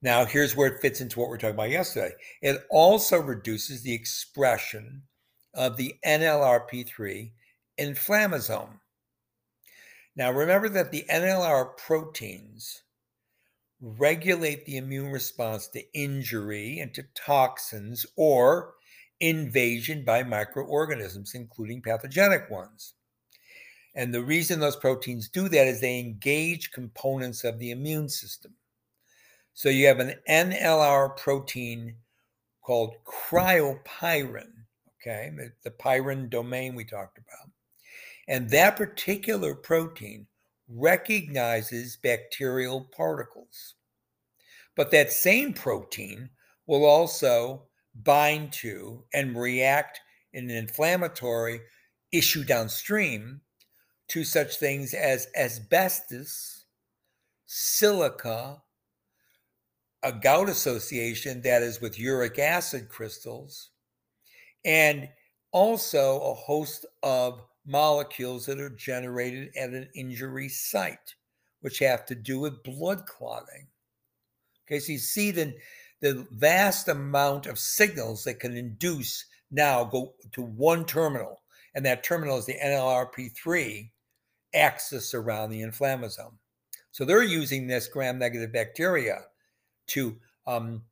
Now, 0.02 0.24
here's 0.24 0.56
where 0.56 0.70
it 0.70 0.82
fits 0.82 1.02
into 1.02 1.20
what 1.20 1.30
we 1.30 1.36
are 1.36 1.40
talking 1.40 1.56
about 1.56 1.70
yesterday. 1.70 2.14
It 2.42 2.64
also 2.72 3.20
reduces 3.20 3.84
the 3.84 3.94
expression 3.94 5.02
of 5.54 5.76
the 5.76 5.96
NLRP3 6.06 7.32
inflammasome. 7.78 8.80
Now, 10.16 10.32
remember 10.32 10.70
that 10.70 10.90
the 10.90 11.04
NLR 11.12 11.76
proteins 11.76 12.84
regulate 13.82 14.66
the 14.66 14.78
immune 14.78 15.12
response 15.12 15.68
to 15.70 15.84
injury 15.94 16.80
and 16.80 16.94
to 16.94 17.04
toxins 17.16 18.06
or 18.16 18.76
invasion 19.20 20.04
by 20.04 20.24
microorganisms, 20.24 21.34
including 21.34 21.82
pathogenic 21.82 22.50
ones. 22.50 22.94
And 23.94 24.14
the 24.14 24.24
reason 24.24 24.60
those 24.60 24.76
proteins 24.76 25.28
do 25.28 25.50
that 25.50 25.68
is 25.68 25.82
they 25.82 26.00
engage 26.00 26.72
components 26.72 27.44
of 27.44 27.60
the 27.60 27.72
immune 27.72 28.10
system. 28.10 28.54
So 29.54 29.70
you 29.70 29.88
have 29.88 30.00
an 30.00 30.16
NLR 30.30 31.18
protein 31.18 31.96
called 32.62 32.96
cryopyrin, 33.06 34.52
okay, 35.02 35.32
the 35.64 35.72
pyrin 35.72 36.30
domain 36.30 36.76
we 36.76 36.86
talked 36.86 37.18
about. 37.18 37.52
And 38.28 38.50
that 38.52 38.78
particular 38.78 39.54
protein 39.56 40.28
recognizes 40.74 41.98
bacterial 41.98 42.90
particles. 42.96 43.76
But 44.76 44.92
that 44.92 45.12
same 45.12 45.54
protein 45.54 46.30
will 46.68 46.86
also 46.86 47.64
bind 48.04 48.54
to 48.54 49.04
and 49.14 49.36
react 49.36 50.00
in 50.34 50.50
an 50.50 50.56
inflammatory 50.56 51.60
issue 52.12 52.44
downstream 52.44 53.42
to 54.08 54.24
such 54.24 54.58
things 54.58 54.94
as 54.94 55.28
asbestos, 55.36 56.66
silica, 57.46 58.62
a 60.04 60.12
gout 60.12 60.50
association 60.50 61.42
that 61.42 61.62
is 61.62 61.80
with 61.82 62.00
uric 62.00 62.40
acid 62.40 62.90
crystals, 62.90 63.70
and 64.66 65.10
also 65.52 66.22
a 66.22 66.34
host 66.34 66.86
of 67.04 67.42
molecules 67.66 68.46
that 68.46 68.60
are 68.60 68.70
generated 68.70 69.50
at 69.56 69.70
an 69.70 69.90
injury 69.96 70.50
site, 70.50 71.16
which 71.62 71.80
have 71.80 72.06
to 72.08 72.16
do 72.16 72.40
with 72.40 72.64
blood 72.64 73.06
clotting. 73.06 73.68
Okay, 74.66 74.80
so 74.80 74.94
you 74.94 74.98
see 74.98 75.32
the, 75.32 75.54
the 76.02 76.28
vast 76.32 76.88
amount 76.88 77.46
of 77.46 77.60
signals 77.60 78.24
that 78.24 78.40
can 78.40 78.56
induce 78.56 79.26
now 79.52 79.84
go 79.84 80.14
to 80.32 80.42
one 80.42 80.86
terminal, 80.86 81.42
and 81.76 81.86
that 81.86 82.04
terminal 82.04 82.38
is 82.38 82.46
the 82.46 82.58
NLRP3 82.64 83.90
axis 84.54 85.14
around 85.14 85.50
the 85.50 85.62
inflammasome. 85.62 86.34
So 86.92 87.06
they're 87.06 87.24
using 87.24 87.68
this 87.68 87.88
gram 87.88 88.20
negative 88.20 88.52
bacteria 88.52 89.20
to 89.88 90.18
um, 90.48 90.84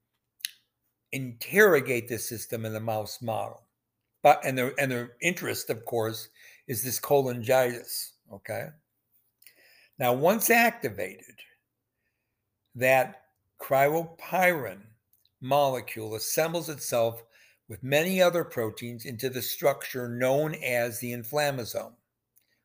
interrogate 1.11 2.07
the 2.07 2.19
system 2.19 2.65
in 2.65 2.73
the 2.73 2.79
mouse 2.79 3.21
model. 3.21 3.63
But 4.21 4.41
and 4.43 4.57
their 4.57 4.73
and 4.77 4.91
their 4.91 5.13
interest, 5.21 5.69
of 5.69 5.85
course, 5.85 6.27
is 6.69 6.83
this 6.83 6.99
cholangitis. 6.99 8.11
Okay. 8.31 8.67
Now, 9.97 10.13
once 10.13 10.49
activated, 10.49 11.35
that 12.75 13.23
cryopyrin 13.59 14.79
molecule 15.41 16.15
assembles 16.15 16.69
itself 16.69 17.23
with 17.67 17.83
many 17.83 18.21
other 18.21 18.43
proteins 18.43 19.05
into 19.05 19.29
the 19.29 19.41
structure 19.41 20.07
known 20.07 20.55
as 20.63 20.99
the 20.99 21.11
inflammasome, 21.11 21.93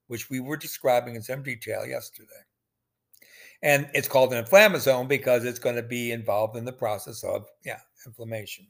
which 0.07 0.31
we 0.31 0.39
were 0.39 0.57
describing 0.57 1.17
in 1.17 1.23
some 1.23 1.43
detail 1.43 1.85
yesterday. 1.85 2.29
And 3.63 3.89
it's 3.95 4.09
called 4.09 4.35
an 4.35 4.45
inflammasome 4.45 5.09
because 5.09 5.45
it's 5.45 5.59
going 5.59 5.77
to 5.77 5.83
be 5.83 6.13
involved 6.13 6.57
in 6.57 6.67
the 6.67 6.73
process 6.73 7.25
of, 7.25 7.47
yeah, 7.65 7.81
inflammation. 8.07 8.67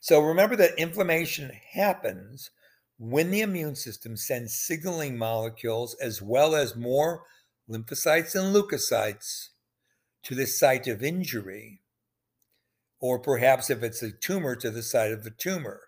So 0.00 0.20
remember 0.20 0.54
that 0.56 0.78
inflammation 0.78 1.50
happens 1.72 2.50
when 2.98 3.30
the 3.30 3.40
immune 3.40 3.76
system 3.76 4.16
sends 4.16 4.54
signaling 4.54 5.18
molecules 5.18 5.94
as 6.00 6.22
well 6.22 6.54
as 6.54 6.74
more 6.74 7.24
lymphocytes 7.68 8.34
and 8.34 8.54
leukocytes 8.54 9.48
to 10.22 10.34
the 10.34 10.46
site 10.46 10.86
of 10.86 11.02
injury, 11.02 11.82
or 13.00 13.18
perhaps 13.18 13.70
if 13.70 13.82
it's 13.82 14.02
a 14.02 14.10
tumor, 14.10 14.56
to 14.56 14.70
the 14.70 14.82
site 14.82 15.12
of 15.12 15.24
the 15.24 15.30
tumor. 15.30 15.80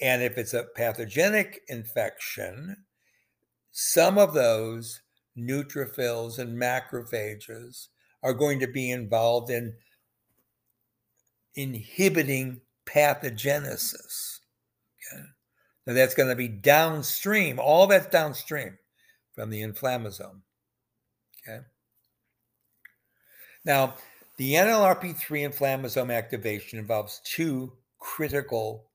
And 0.00 0.22
if 0.22 0.38
it's 0.38 0.54
a 0.54 0.66
pathogenic 0.76 1.60
infection, 1.68 2.84
some 3.72 4.16
of 4.16 4.32
those 4.32 5.02
neutrophils 5.36 6.38
and 6.38 6.60
macrophages 6.60 7.88
are 8.22 8.34
going 8.34 8.60
to 8.60 8.66
be 8.66 8.90
involved 8.90 9.50
in 9.50 9.74
inhibiting 11.54 12.60
pathogenesis. 12.86 14.37
Now 15.88 15.94
that's 15.94 16.14
going 16.14 16.28
to 16.28 16.36
be 16.36 16.48
downstream, 16.48 17.58
all 17.58 17.86
that's 17.86 18.08
downstream 18.08 18.76
from 19.34 19.48
the 19.48 19.62
inflammasome. 19.62 20.42
Okay. 21.48 21.60
Now, 23.64 23.94
the 24.36 24.52
NLRP3 24.52 25.50
inflammasome 25.50 26.14
activation 26.14 26.78
involves 26.78 27.22
two 27.24 27.72
critical 27.98 28.90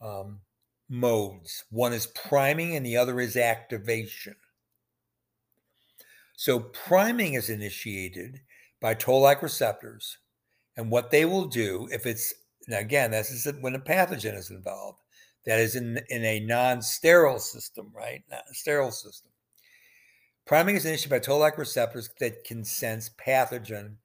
um, 0.00 0.40
modes. 0.88 1.62
One 1.70 1.92
is 1.92 2.08
priming, 2.08 2.74
and 2.74 2.84
the 2.84 2.96
other 2.96 3.20
is 3.20 3.36
activation. 3.36 4.34
So, 6.34 6.58
priming 6.58 7.34
is 7.34 7.50
initiated 7.50 8.40
by 8.80 8.94
toll 8.94 9.20
like 9.20 9.42
receptors. 9.42 10.18
And 10.76 10.90
what 10.90 11.12
they 11.12 11.24
will 11.24 11.44
do, 11.44 11.88
if 11.92 12.04
it's, 12.04 12.34
now 12.66 12.80
again, 12.80 13.12
this 13.12 13.30
is 13.30 13.46
when 13.60 13.76
a 13.76 13.78
pathogen 13.78 14.36
is 14.36 14.50
involved, 14.50 14.98
that 15.44 15.58
is 15.58 15.76
in, 15.76 16.00
in 16.08 16.24
a 16.24 16.40
non 16.40 16.82
sterile 16.82 17.38
system, 17.38 17.90
right? 17.94 18.22
Not 18.30 18.44
a 18.50 18.54
sterile 18.54 18.92
system. 18.92 19.30
Priming 20.46 20.76
is 20.76 20.84
initiated 20.84 21.10
by 21.10 21.18
toll 21.20 21.38
like 21.38 21.58
receptors 21.58 22.10
that 22.20 22.44
can 22.44 22.64
sense 22.64 23.10
pathogen 23.10 23.96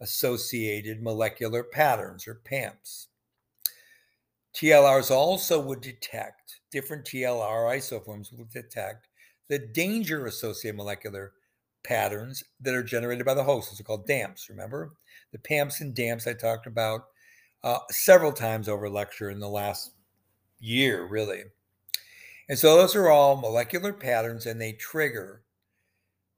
associated 0.00 1.02
molecular 1.02 1.62
patterns 1.62 2.26
or 2.26 2.40
PAMPs. 2.44 3.08
TLRs 4.54 5.10
also 5.10 5.60
would 5.60 5.80
detect, 5.80 6.60
different 6.70 7.04
TLR 7.04 7.76
isoforms 7.76 8.36
will 8.36 8.46
detect 8.52 9.08
the 9.48 9.58
danger 9.58 10.26
associated 10.26 10.76
molecular 10.76 11.32
patterns 11.82 12.42
that 12.60 12.74
are 12.74 12.82
generated 12.82 13.26
by 13.26 13.34
the 13.34 13.44
host. 13.44 13.70
Those 13.70 13.80
are 13.80 13.84
called 13.84 14.06
DAMPs, 14.06 14.48
remember? 14.48 14.92
The 15.32 15.38
PAMPs 15.38 15.80
and 15.80 15.94
DAMPs 15.94 16.26
I 16.26 16.34
talked 16.34 16.66
about 16.66 17.06
uh, 17.62 17.78
several 17.90 18.32
times 18.32 18.68
over 18.68 18.88
lecture 18.88 19.30
in 19.30 19.40
the 19.40 19.48
last 19.48 19.93
year, 20.64 21.04
really. 21.04 21.44
And 22.48 22.58
so 22.58 22.76
those 22.76 22.94
are 22.96 23.08
all 23.08 23.36
molecular 23.36 23.92
patterns 23.92 24.46
and 24.46 24.60
they 24.60 24.72
trigger 24.72 25.42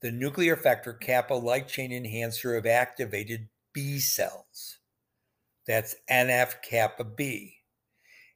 the 0.02 0.12
nuclear 0.12 0.56
effector 0.56 0.98
kappa 0.98 1.34
light 1.34 1.68
chain 1.68 1.92
enhancer 1.92 2.54
of 2.54 2.66
activated 2.66 3.48
B 3.72 3.98
cells. 3.98 4.78
That's 5.66 5.96
NF 6.10 6.62
kappa 6.62 7.04
B. 7.04 7.54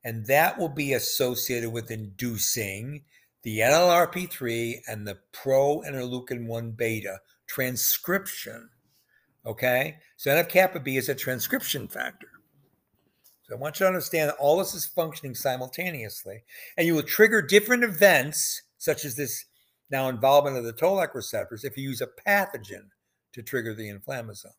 And 0.02 0.26
that 0.26 0.58
will 0.58 0.70
be 0.70 0.94
associated 0.94 1.70
with 1.70 1.90
inducing 1.90 3.02
the 3.42 3.60
NLRP3 3.60 4.80
and 4.88 5.06
the 5.06 5.18
pro 5.32 5.82
interleukin 5.82 6.46
1 6.46 6.72
beta 6.72 7.20
transcription. 7.46 8.70
Okay? 9.46 9.98
So 10.16 10.30
NF 10.30 10.48
kappa 10.48 10.80
B 10.80 10.96
is 10.96 11.08
a 11.08 11.14
transcription 11.14 11.86
factor. 11.88 12.28
So 13.50 13.56
I 13.56 13.58
want 13.58 13.80
you 13.80 13.84
to 13.84 13.88
understand 13.88 14.28
that 14.28 14.36
all 14.36 14.58
this 14.58 14.76
is 14.76 14.86
functioning 14.86 15.34
simultaneously, 15.34 16.44
and 16.76 16.86
you 16.86 16.94
will 16.94 17.02
trigger 17.02 17.42
different 17.42 17.82
events, 17.82 18.62
such 18.78 19.04
as 19.04 19.16
this 19.16 19.44
now 19.90 20.08
involvement 20.08 20.56
of 20.56 20.62
the 20.62 20.72
toll-like 20.72 21.16
receptors, 21.16 21.64
if 21.64 21.76
you 21.76 21.82
use 21.88 22.00
a 22.00 22.06
pathogen 22.06 22.84
to 23.32 23.42
trigger 23.42 23.74
the 23.74 23.90
inflammasome. 23.90 24.54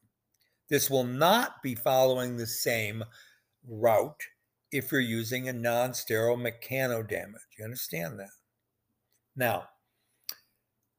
This 0.70 0.90
will 0.90 1.06
not 1.06 1.64
be 1.64 1.74
following 1.74 2.36
the 2.36 2.46
same 2.46 3.02
route 3.66 4.24
if 4.74 4.92
you're 4.92 5.00
using 5.00 5.48
a 5.48 5.54
non-sterile 5.54 6.36
mechanodamage. 6.36 7.56
You 7.58 7.64
understand 7.64 8.20
that? 8.20 8.32
Now, 9.38 9.70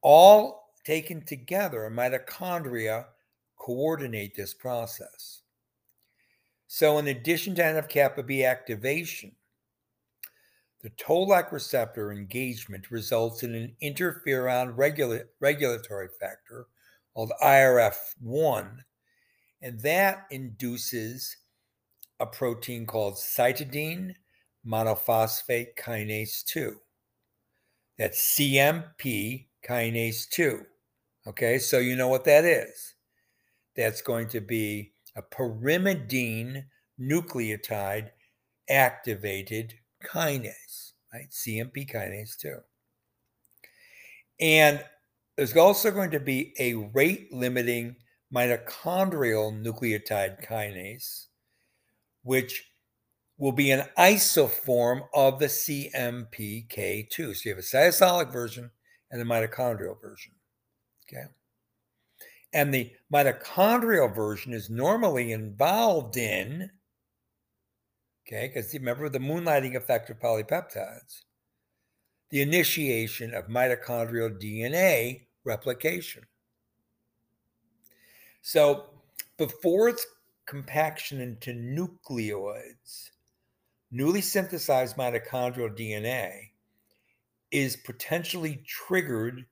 all 0.01 0.71
taken 0.83 1.23
together, 1.23 1.87
mitochondria 1.93 3.05
coordinate 3.55 4.35
this 4.35 4.55
process. 4.55 5.42
So, 6.75 6.97
in 6.97 7.07
addition 7.07 7.53
to 7.53 7.61
NF 7.61 7.87
kappa 7.87 8.23
B 8.23 8.43
activation, 8.43 9.35
the 10.81 10.89
toll-like 10.89 11.51
receptor 11.51 12.11
engagement 12.11 12.89
results 12.89 13.43
in 13.43 13.53
an 13.53 13.75
interferon 13.79 14.75
regula- 14.75 15.25
regulatory 15.39 16.09
factor 16.19 16.65
called 17.13 17.31
IRF1, 17.43 18.79
and 19.61 19.79
that 19.81 20.25
induces 20.31 21.37
a 22.19 22.25
protein 22.25 22.87
called 22.87 23.17
cytidine 23.17 24.15
monophosphate 24.65 25.75
kinase 25.77 26.43
2. 26.43 26.75
That's 27.99 28.35
CMP 28.35 29.45
kinase 29.63 30.27
2. 30.27 30.65
Okay, 31.27 31.59
so 31.59 31.77
you 31.77 31.95
know 31.95 32.07
what 32.07 32.25
that 32.25 32.45
is. 32.45 32.95
That's 33.75 34.01
going 34.01 34.29
to 34.29 34.41
be 34.41 34.92
a 35.15 35.21
pyrimidine 35.21 36.65
nucleotide 36.99 38.09
activated 38.69 39.73
kinase, 40.05 40.93
right? 41.13 41.29
CMP 41.29 41.89
kinase 41.89 42.37
2. 42.37 42.55
And 44.39 44.83
there's 45.37 45.55
also 45.55 45.91
going 45.91 46.11
to 46.11 46.19
be 46.19 46.53
a 46.59 46.73
rate 46.75 47.31
limiting 47.31 47.95
mitochondrial 48.33 49.63
nucleotide 49.63 50.45
kinase, 50.45 51.27
which 52.23 52.65
will 53.37 53.51
be 53.51 53.71
an 53.71 53.85
isoform 53.97 55.01
of 55.13 55.39
the 55.39 55.47
CMPK2. 55.47 57.35
So 57.35 57.49
you 57.49 57.55
have 57.55 57.57
a 57.57 57.61
cytosolic 57.61 58.31
version 58.31 58.71
and 59.11 59.19
the 59.19 59.25
mitochondrial 59.25 59.99
version. 60.01 60.33
Okay. 61.07 61.25
And 62.53 62.73
the 62.73 62.91
mitochondrial 63.11 64.13
version 64.13 64.53
is 64.53 64.69
normally 64.69 65.31
involved 65.31 66.17
in, 66.17 66.69
okay, 68.27 68.51
because 68.53 68.73
remember 68.73 69.09
the 69.09 69.19
moonlighting 69.19 69.75
effect 69.75 70.09
of 70.11 70.19
polypeptides, 70.19 71.23
the 72.29 72.41
initiation 72.41 73.33
of 73.33 73.47
mitochondrial 73.47 74.39
DNA 74.39 75.25
replication. 75.43 76.23
So 78.43 78.89
before 79.37 79.89
its 79.89 80.05
compaction 80.45 81.21
into 81.21 81.53
nucleoids, 81.53 83.09
newly 83.89 84.21
synthesized 84.21 84.95
mitochondrial 84.95 85.75
DNA 85.75 86.49
is 87.51 87.75
potentially 87.77 88.63
triggered 88.67 89.45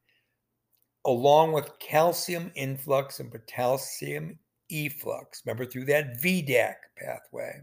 along 1.06 1.52
with 1.52 1.78
calcium 1.80 2.52
influx 2.56 3.20
and 3.20 3.32
potassium 3.32 4.38
efflux. 4.70 5.42
Remember, 5.46 5.66
through 5.66 5.86
that 5.86 6.22
VDAC 6.22 6.76
pathway, 6.98 7.62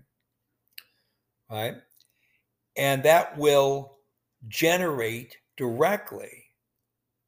right? 1.51 1.74
And 2.77 3.03
that 3.03 3.37
will 3.37 3.98
generate 4.48 5.37
directly 5.57 6.44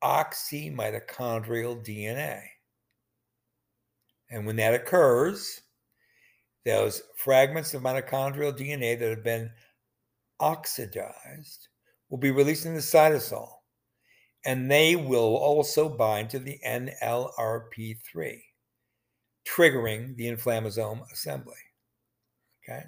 oxymitochondrial 0.02 1.84
DNA. 1.84 2.42
And 4.30 4.46
when 4.46 4.56
that 4.56 4.74
occurs, 4.74 5.60
those 6.64 7.02
fragments 7.16 7.74
of 7.74 7.82
mitochondrial 7.82 8.56
DNA 8.56 8.98
that 8.98 9.10
have 9.10 9.24
been 9.24 9.50
oxidized 10.38 11.68
will 12.08 12.18
be 12.18 12.30
released 12.30 12.66
in 12.66 12.74
the 12.74 12.80
cytosol, 12.80 13.48
and 14.44 14.70
they 14.70 14.96
will 14.96 15.36
also 15.36 15.88
bind 15.88 16.30
to 16.30 16.38
the 16.38 16.58
NLRP3, 16.66 18.40
triggering 19.46 20.16
the 20.16 20.26
inflammasome 20.30 21.02
assembly. 21.12 21.54
Okay. 22.64 22.84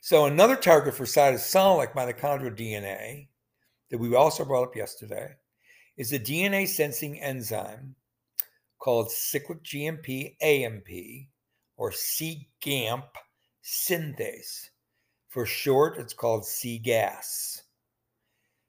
So, 0.00 0.26
another 0.26 0.56
target 0.56 0.94
for 0.94 1.04
cytosolic 1.04 1.92
mitochondrial 1.92 2.56
DNA 2.56 3.28
that 3.90 3.98
we 3.98 4.14
also 4.14 4.44
brought 4.44 4.68
up 4.68 4.76
yesterday 4.76 5.34
is 5.96 6.12
a 6.12 6.18
DNA 6.18 6.66
sensing 6.68 7.20
enzyme 7.20 7.94
called 8.78 9.10
cyclic 9.10 9.62
GMP 9.64 10.36
AMP 10.40 10.88
or 11.76 11.90
cGAMP 11.90 13.08
synthase. 13.64 14.68
For 15.28 15.44
short, 15.44 15.98
it's 15.98 16.14
called 16.14 16.44
cGAS. 16.44 17.62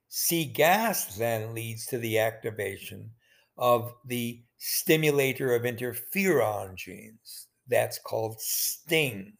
cGAS 0.10 1.18
then 1.18 1.54
leads 1.54 1.86
to 1.86 2.00
the 2.00 2.18
activation 2.18 3.12
of 3.58 3.94
the 4.06 4.42
stimulator 4.58 5.54
of 5.54 5.64
interferon 5.64 6.76
genes. 6.76 7.48
That's 7.68 8.00
called 8.00 8.42
STING. 8.42 9.34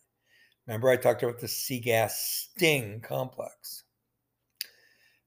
Remember, 0.68 0.90
I 0.90 0.98
talked 0.98 1.24
about 1.24 1.40
the 1.40 1.48
cGAS 1.48 2.12
STING 2.12 3.02
complex. 3.02 3.86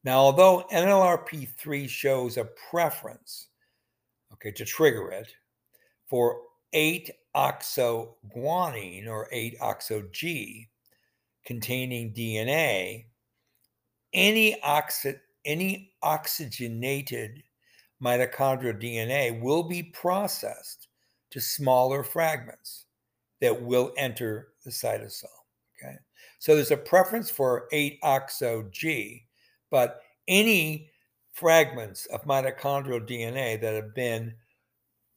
Now, 0.05 0.19
although 0.19 0.67
NLRP3 0.73 1.89
shows 1.89 2.37
a 2.37 2.49
preference, 2.71 3.49
okay, 4.33 4.53
to 4.53 4.65
trigger 4.65 5.11
it 5.11 5.35
for 6.07 6.43
8-oxoguanine 6.75 9.09
or 9.09 9.29
8-oxo-G 9.33 10.69
containing 11.45 12.15
DNA, 12.15 13.07
any, 14.13 14.61
oxi- 14.61 15.19
any 15.45 15.93
oxygenated 16.03 17.43
mitochondrial 18.03 18.81
DNA 18.81 19.41
will 19.41 19.63
be 19.63 19.83
processed 19.83 20.89
to 21.31 21.41
smaller 21.41 22.03
fragments 22.03 22.87
that 23.41 23.63
will 23.63 23.93
enter 23.97 24.49
the 24.65 24.71
cytosol. 24.71 25.27
Okay. 25.83 25.97
So 26.39 26.55
there's 26.55 26.71
a 26.71 26.77
preference 26.77 27.31
for 27.31 27.69
8-oxo-G, 27.73 29.27
but 29.71 30.01
any 30.29 30.91
fragments 31.33 32.07
of 32.07 32.25
mitochondrial 32.25 33.09
DNA 33.09 33.61
that 33.61 33.75
have 33.75 33.95
been 33.95 34.35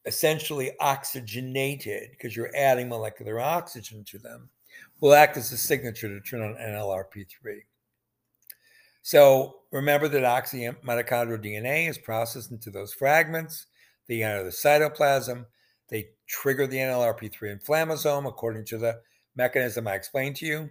essentially 0.06 0.72
oxygenated 0.80 2.12
because 2.12 2.36
you're 2.36 2.56
adding 2.56 2.88
molecular 2.88 3.40
oxygen 3.40 4.04
to 4.06 4.20
them 4.20 4.50
will 5.02 5.14
act 5.14 5.38
as 5.38 5.52
a 5.52 5.58
signature 5.58 6.08
to 6.08 6.20
turn 6.22 6.42
on 6.42 6.56
NLRP3. 6.56 7.62
So 9.06 9.58
remember 9.72 10.08
that 10.08 10.24
mitochondrial 10.24 11.38
DNA 11.38 11.88
is 11.88 12.00
processed 12.00 12.50
into 12.50 12.72
those 12.72 12.92
fragments. 12.92 13.68
They 14.08 14.24
enter 14.24 14.44
the 14.44 14.50
cytoplasm. 14.50 15.46
They 15.92 16.08
trigger 16.28 16.66
the 16.66 16.78
NLRP3 16.78 17.62
inflammasome 17.62 18.28
according 18.28 18.66
to 18.66 18.80
the 18.80 19.02
mechanism 19.36 19.88
I 19.88 19.94
explained 19.94 20.38
to 20.38 20.48
you. 20.48 20.70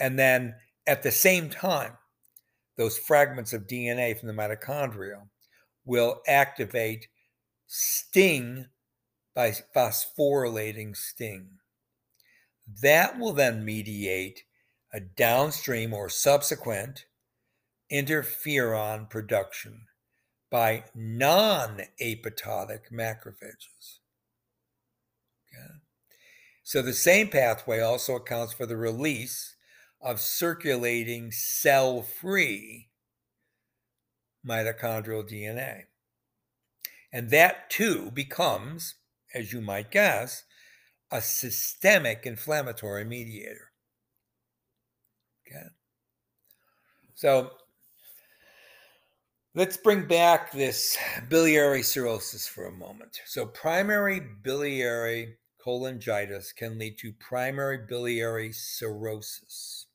And 0.00 0.18
then 0.18 0.56
at 0.88 1.04
the 1.04 1.12
same 1.12 1.48
time, 1.48 1.92
those 2.76 2.98
fragments 2.98 3.52
of 3.52 3.68
DNA 3.68 4.18
from 4.18 4.26
the 4.26 4.34
mitochondria 4.34 5.20
will 5.84 6.22
activate 6.26 7.06
sting 7.68 8.66
by 9.32 9.52
phosphorylating 9.76 10.96
sting. 10.96 11.50
That 12.82 13.16
will 13.16 13.32
then 13.32 13.64
mediate 13.64 14.42
a 14.92 14.98
downstream 14.98 15.94
or 15.94 16.08
subsequent 16.08 17.06
interferon 17.94 19.08
production 19.08 19.86
by 20.50 20.84
non 20.94 21.82
apoptotic 22.02 22.92
macrophages. 22.92 24.00
Okay. 25.48 25.78
So 26.64 26.82
the 26.82 26.92
same 26.92 27.28
pathway 27.28 27.80
also 27.80 28.16
accounts 28.16 28.52
for 28.52 28.66
the 28.66 28.76
release 28.76 29.54
of 30.00 30.20
circulating 30.20 31.30
cell 31.30 32.02
free 32.02 32.88
mitochondrial 34.46 35.28
DNA. 35.28 35.84
And 37.12 37.30
that 37.30 37.70
too 37.70 38.10
becomes, 38.10 38.96
as 39.32 39.52
you 39.52 39.60
might 39.60 39.90
guess, 39.90 40.44
a 41.10 41.20
systemic 41.20 42.26
inflammatory 42.26 43.04
mediator. 43.04 43.70
Okay. 45.46 45.66
So 47.14 47.52
let's 49.54 49.76
bring 49.76 50.06
back 50.06 50.50
this 50.50 50.96
biliary 51.28 51.82
cirrhosis 51.82 52.46
for 52.46 52.66
a 52.66 52.72
moment. 52.72 53.20
So, 53.24 53.46
primary 53.46 54.20
biliary 54.42 55.36
cholangitis 55.64 56.54
can 56.54 56.78
lead 56.78 56.98
to 56.98 57.12
primary 57.12 57.78
biliary 57.78 58.52
cirrhosis. 58.52 59.86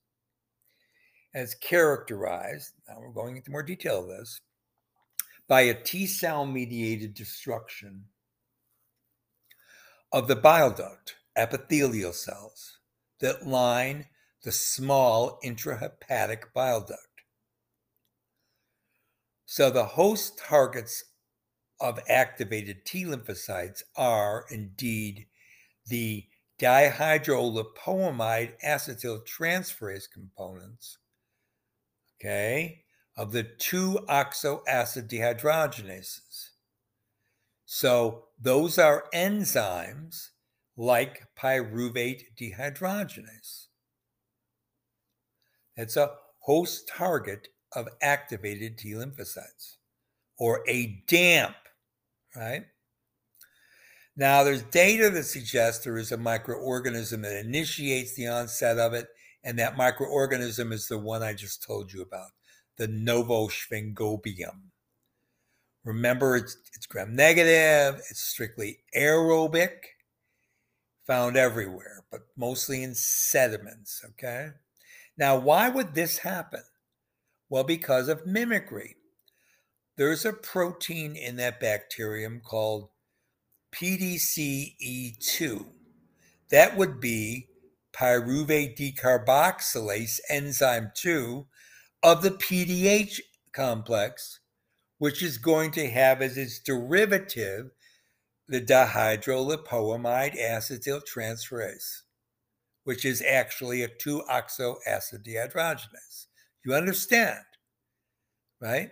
As 1.36 1.54
characterized, 1.56 2.74
now 2.88 2.96
we're 3.00 3.12
going 3.12 3.38
into 3.38 3.52
more 3.52 3.62
detail 3.62 4.02
of 4.02 4.08
this, 4.08 4.40
by 5.48 5.62
a 5.62 5.74
T 5.74 6.08
cell 6.08 6.46
mediated 6.46 7.14
destruction 7.14 8.06
of 10.12 10.28
the 10.28 10.36
bile 10.36 10.72
duct 10.72 11.16
epithelial 11.36 12.14
cells 12.14 12.80
that 13.20 13.46
line 13.46 14.06
the 14.44 14.52
small 14.52 15.38
intrahepatic 15.44 16.54
bile 16.54 16.80
duct. 16.80 17.09
So 19.52 19.72
the 19.72 19.84
host 19.84 20.38
targets 20.38 21.06
of 21.82 22.00
activated 22.08 22.86
T 22.86 23.04
lymphocytes 23.04 23.82
are 23.96 24.46
indeed 24.52 25.26
the 25.88 26.28
dihydrolipoamide 26.62 28.52
acetyltransferase 28.64 30.04
components, 30.14 31.00
okay, 32.22 32.84
of 33.18 33.32
the 33.32 33.42
two 33.42 33.98
oxoacid 34.08 35.10
dehydrogenases. 35.10 36.50
So 37.66 38.26
those 38.40 38.78
are 38.78 39.06
enzymes 39.16 40.28
like 40.78 41.24
pyruvate 41.36 42.26
dehydrogenase. 42.40 43.66
It's 45.76 45.98
a 45.98 46.12
host 46.42 46.88
target 46.88 47.48
of 47.74 47.88
activated 48.02 48.78
T 48.78 48.94
lymphocytes 48.94 49.78
or 50.38 50.64
a 50.68 51.04
DAMP, 51.08 51.56
right? 52.36 52.66
Now, 54.16 54.44
there's 54.44 54.64
data 54.64 55.10
that 55.12 55.24
suggests 55.24 55.84
there 55.84 55.98
is 55.98 56.12
a 56.12 56.18
microorganism 56.18 57.22
that 57.24 57.40
initiates 57.40 58.16
the 58.16 58.28
onset 58.28 58.78
of 58.78 58.94
it, 58.94 59.08
and 59.44 59.58
that 59.60 59.78
microorganism 59.78 60.74
is 60.74 60.88
the 60.88 60.98
one 60.98 61.24
I 61.24 61.34
just 61.34 61.64
told 61.64 61.94
you 61.94 62.02
about 62.02 62.32
the 62.78 62.88
Novoschwingobium. 62.88 64.60
Remember, 65.86 66.36
it's, 66.36 66.58
it's 66.76 66.86
gram 66.86 67.16
negative, 67.16 68.02
it's 68.10 68.22
strictly 68.22 68.80
aerobic, 68.96 69.76
found 71.08 71.38
everywhere, 71.38 72.04
but 72.12 72.22
mostly 72.36 72.84
in 72.84 72.94
sediments, 72.96 74.04
okay? 74.10 74.50
Now, 75.18 75.38
why 75.38 75.70
would 75.70 75.96
this 75.96 76.18
happen? 76.18 76.62
Well, 77.50 77.64
because 77.64 78.08
of 78.08 78.28
mimicry. 78.28 78.96
There's 79.98 80.24
a 80.24 80.34
protein 80.34 81.16
in 81.16 81.36
that 81.38 81.60
bacterium 81.60 82.42
called 82.42 82.90
PDC-E2. 83.74 85.66
That 86.52 86.78
would 86.78 87.00
be 87.00 87.48
pyruvate 87.92 88.78
decarboxylase 88.78 90.20
enzyme 90.30 90.92
2 90.96 91.48
of 92.04 92.22
the 92.22 92.32
PDH 92.32 93.20
complex, 93.52 94.40
which 95.00 95.22
is 95.22 95.38
going 95.38 95.72
to 95.72 95.90
have 95.90 96.22
as 96.22 96.38
its 96.38 96.60
derivative 96.60 97.72
the 98.48 98.62
dihydrolipoamide 98.62 100.40
acetyltransferase, 100.40 102.04
which 102.84 103.04
is 103.04 103.22
actually 103.22 103.84
a 103.84 103.88
2 103.88 104.24
oxoacid 104.30 105.26
dehydrogenase. 105.28 106.29
You 106.66 106.74
understand, 106.76 107.40
right? 108.62 108.92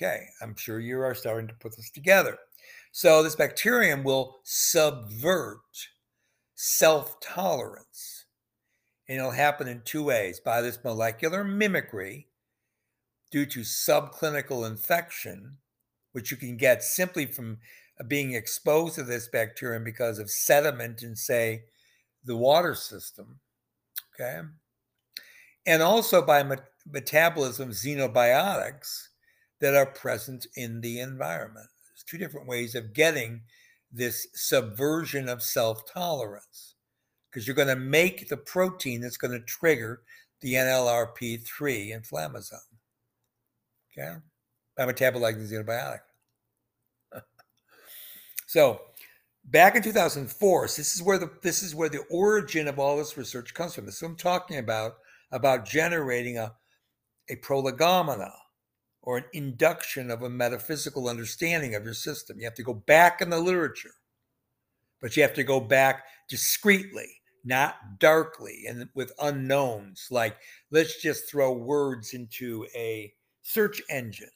Okay, 0.00 0.26
I'm 0.40 0.56
sure 0.56 0.80
you 0.80 1.00
are 1.00 1.14
starting 1.14 1.48
to 1.48 1.54
put 1.54 1.76
this 1.76 1.90
together. 1.90 2.38
So, 2.92 3.22
this 3.22 3.36
bacterium 3.36 4.02
will 4.02 4.40
subvert 4.44 5.60
self 6.54 7.20
tolerance. 7.20 8.26
And 9.08 9.18
it'll 9.18 9.30
happen 9.30 9.66
in 9.66 9.82
two 9.84 10.04
ways 10.04 10.40
by 10.40 10.62
this 10.62 10.78
molecular 10.84 11.42
mimicry 11.42 12.28
due 13.30 13.46
to 13.46 13.60
subclinical 13.60 14.68
infection, 14.68 15.56
which 16.12 16.30
you 16.30 16.36
can 16.36 16.56
get 16.56 16.82
simply 16.82 17.26
from 17.26 17.58
uh, 17.98 18.04
being 18.04 18.34
exposed 18.34 18.96
to 18.96 19.02
this 19.02 19.28
bacterium 19.28 19.84
because 19.84 20.18
of 20.18 20.30
sediment 20.30 21.02
in, 21.02 21.16
say, 21.16 21.64
the 22.24 22.36
water 22.36 22.74
system. 22.74 23.40
Okay. 24.14 24.40
And 25.66 25.82
also 25.82 26.22
by 26.22 26.42
met- 26.42 26.70
metabolism 26.90 27.70
xenobiotics 27.70 29.08
that 29.60 29.74
are 29.74 29.86
present 29.86 30.46
in 30.56 30.80
the 30.80 31.00
environment. 31.00 31.68
There's 31.88 32.04
two 32.04 32.18
different 32.18 32.48
ways 32.48 32.74
of 32.74 32.94
getting 32.94 33.42
this 33.92 34.26
subversion 34.34 35.28
of 35.28 35.42
self 35.42 35.84
tolerance 35.92 36.74
because 37.30 37.46
you're 37.46 37.56
going 37.56 37.68
to 37.68 37.76
make 37.76 38.28
the 38.28 38.36
protein 38.36 39.00
that's 39.00 39.16
going 39.16 39.32
to 39.32 39.44
trigger 39.46 40.02
the 40.40 40.54
NLRP3 40.54 41.94
inflammasome. 41.94 42.58
Okay? 43.92 44.14
By 44.76 44.86
metabolizing 44.86 45.50
xenobiotic. 45.50 46.00
so 48.46 48.80
back 49.44 49.76
in 49.76 49.82
2004, 49.82 50.68
so 50.68 50.80
this 50.80 50.94
is 50.94 51.02
where 51.02 51.18
the 51.18 51.30
this 51.42 51.62
is 51.62 51.74
where 51.74 51.88
the 51.88 52.04
origin 52.10 52.68
of 52.68 52.78
all 52.78 52.96
this 52.96 53.16
research 53.16 53.52
comes 53.54 53.74
from. 53.74 53.86
This 53.86 53.96
is 53.96 54.02
what 54.02 54.10
I'm 54.10 54.16
talking 54.16 54.58
about, 54.58 54.94
about 55.32 55.64
generating 55.64 56.38
a, 56.38 56.54
a 57.28 57.36
prolegomena 57.36 58.32
or 59.02 59.18
an 59.18 59.24
induction 59.32 60.10
of 60.10 60.22
a 60.22 60.30
metaphysical 60.30 61.08
understanding 61.08 61.74
of 61.74 61.84
your 61.84 61.94
system. 61.94 62.38
You 62.38 62.44
have 62.44 62.54
to 62.54 62.62
go 62.62 62.74
back 62.74 63.20
in 63.20 63.30
the 63.30 63.40
literature, 63.40 63.94
but 65.00 65.16
you 65.16 65.22
have 65.22 65.34
to 65.34 65.44
go 65.44 65.60
back 65.60 66.04
discreetly, 66.28 67.08
not 67.44 67.98
darkly 67.98 68.64
and 68.68 68.88
with 68.94 69.12
unknowns. 69.20 70.08
Like, 70.10 70.36
let's 70.70 71.00
just 71.00 71.30
throw 71.30 71.52
words 71.52 72.12
into 72.12 72.66
a 72.74 73.12
search 73.42 73.80
engine. 73.88 74.28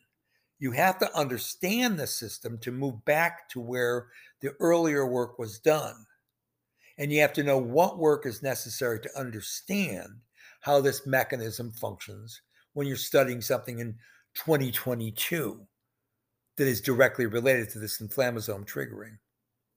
You 0.58 0.70
have 0.72 0.98
to 1.00 1.14
understand 1.16 1.98
the 1.98 2.06
system 2.06 2.58
to 2.58 2.72
move 2.72 3.04
back 3.04 3.48
to 3.50 3.60
where 3.60 4.08
the 4.40 4.52
earlier 4.60 5.06
work 5.06 5.38
was 5.38 5.58
done. 5.58 6.06
And 6.96 7.12
you 7.12 7.20
have 7.20 7.32
to 7.34 7.42
know 7.42 7.58
what 7.58 7.98
work 7.98 8.24
is 8.24 8.42
necessary 8.42 9.00
to 9.00 9.18
understand 9.18 10.08
how 10.64 10.80
this 10.80 11.06
mechanism 11.06 11.70
functions 11.72 12.40
when 12.72 12.86
you're 12.86 12.96
studying 12.96 13.42
something 13.42 13.80
in 13.80 13.94
2022 14.34 15.60
that 16.56 16.66
is 16.66 16.80
directly 16.80 17.26
related 17.26 17.68
to 17.68 17.78
this 17.78 18.00
inflammasome 18.00 18.66
triggering. 18.66 19.18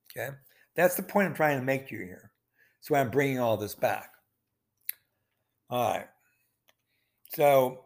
Okay. 0.10 0.30
That's 0.78 0.96
the 0.96 1.04
point 1.04 1.28
I'm 1.28 1.34
trying 1.34 1.60
to 1.60 1.66
make 1.66 1.92
you 1.92 2.00
here. 2.00 2.32
That's 2.80 2.90
why 2.90 3.02
I'm 3.02 3.12
bringing 3.12 3.38
all 3.38 3.58
this 3.58 3.76
back. 3.76 4.12
All 5.70 5.92
right. 5.92 6.08
So, 7.34 7.84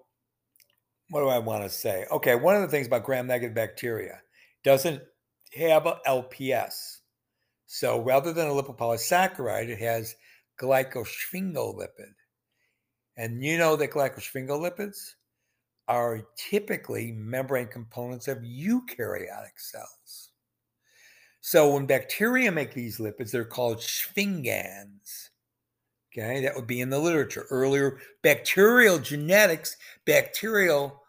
what 1.10 1.22
do 1.22 1.28
I 1.28 1.40
want 1.40 1.64
to 1.64 1.70
say? 1.70 2.06
Okay. 2.12 2.36
One 2.36 2.56
of 2.56 2.62
the 2.62 2.68
things 2.68 2.86
about 2.86 3.04
gram 3.04 3.26
negative 3.26 3.56
bacteria 3.56 4.22
doesn't 4.64 5.02
have 5.56 5.88
a 5.88 5.98
LPS. 6.08 6.98
So, 7.66 8.00
rather 8.00 8.32
than 8.32 8.48
a 8.48 8.52
lipopolysaccharide, 8.52 9.70
it 9.70 9.80
has 9.80 10.14
glycosphingolipid. 10.62 12.14
And 13.22 13.44
you 13.44 13.60
know 13.60 13.76
that 13.76 13.92
glycosphingolipids 13.92 15.14
are 15.88 16.26
typically 16.36 17.12
membrane 17.12 17.68
components 17.68 18.28
of 18.28 18.40
eukaryotic 18.40 19.58
cells. 19.58 20.32
So 21.40 21.76
when 21.76 21.86
bacteria 21.86 22.52
make 22.52 22.74
these 22.74 22.98
lipids, 22.98 23.30
they're 23.30 23.46
called 23.46 23.78
sphingans. 23.78 25.30
Okay, 26.12 26.42
that 26.42 26.56
would 26.56 26.66
be 26.66 26.82
in 26.82 26.90
the 26.90 26.98
literature. 26.98 27.46
Earlier, 27.52 28.00
bacterial 28.24 28.98
genetics, 28.98 29.78
bacterial, 30.08 31.04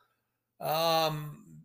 um, 0.61 1.62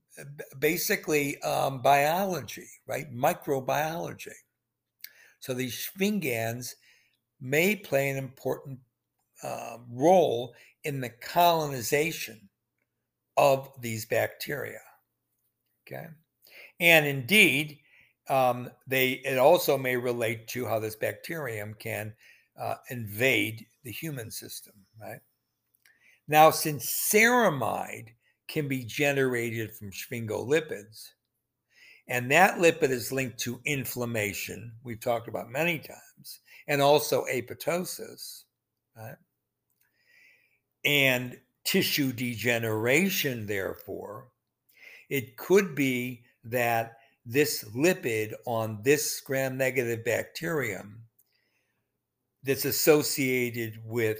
basically 0.60 1.41
um, 1.41 1.81
biology, 1.81 2.69
right? 2.88 3.13
Microbiology. 3.13 4.31
So 5.41 5.53
these 5.53 5.89
sphingans 5.89 6.75
may 7.41 7.75
play 7.75 8.10
an 8.10 8.15
important 8.17 8.79
uh, 9.43 9.78
role 9.91 10.54
in 10.84 11.02
the 11.02 11.10
colonization 11.10 12.50
of 13.36 13.69
these 13.82 14.06
bacteria. 14.06 14.80
Okay. 15.88 16.08
And 16.80 17.06
indeed, 17.06 17.80
um, 18.30 18.69
they 18.88 19.13
it 19.26 19.38
also 19.38 19.78
may 19.78 19.95
relate 19.95 20.47
to 20.50 20.65
how 20.65 20.80
this 20.80 20.95
bacterium 20.95 21.76
can 21.80 22.13
uh, 22.60 22.76
invade 22.89 23.65
the 23.84 23.91
human 23.91 24.32
system, 24.32 24.73
right? 25.00 25.19
Now, 26.28 26.52
since 26.52 26.86
ceramide 26.86 28.10
can 28.47 28.67
be 28.67 28.84
generated 28.84 29.73
from 29.73 29.91
sphingolipids, 29.91 31.08
and 32.10 32.32
that 32.32 32.58
lipid 32.58 32.89
is 32.89 33.12
linked 33.12 33.38
to 33.39 33.62
inflammation, 33.65 34.73
we've 34.84 35.00
talked 35.00 35.28
about 35.28 35.50
many 35.50 35.80
times, 35.80 36.39
and 36.67 36.82
also 36.82 37.26
apoptosis, 37.26 38.43
right? 38.95 39.15
And 40.88 41.38
tissue 41.65 42.13
degeneration, 42.13 43.45
therefore, 43.45 44.30
it 45.10 45.36
could 45.36 45.76
be 45.76 46.23
that 46.45 46.93
this 47.26 47.65
lipid 47.76 48.34
on 48.45 48.80
this 48.84 49.19
gram 49.19 49.58
negative 49.58 50.06
bacterium 50.06 51.02
that's 52.41 52.63
associated 52.63 53.82
with 53.84 54.19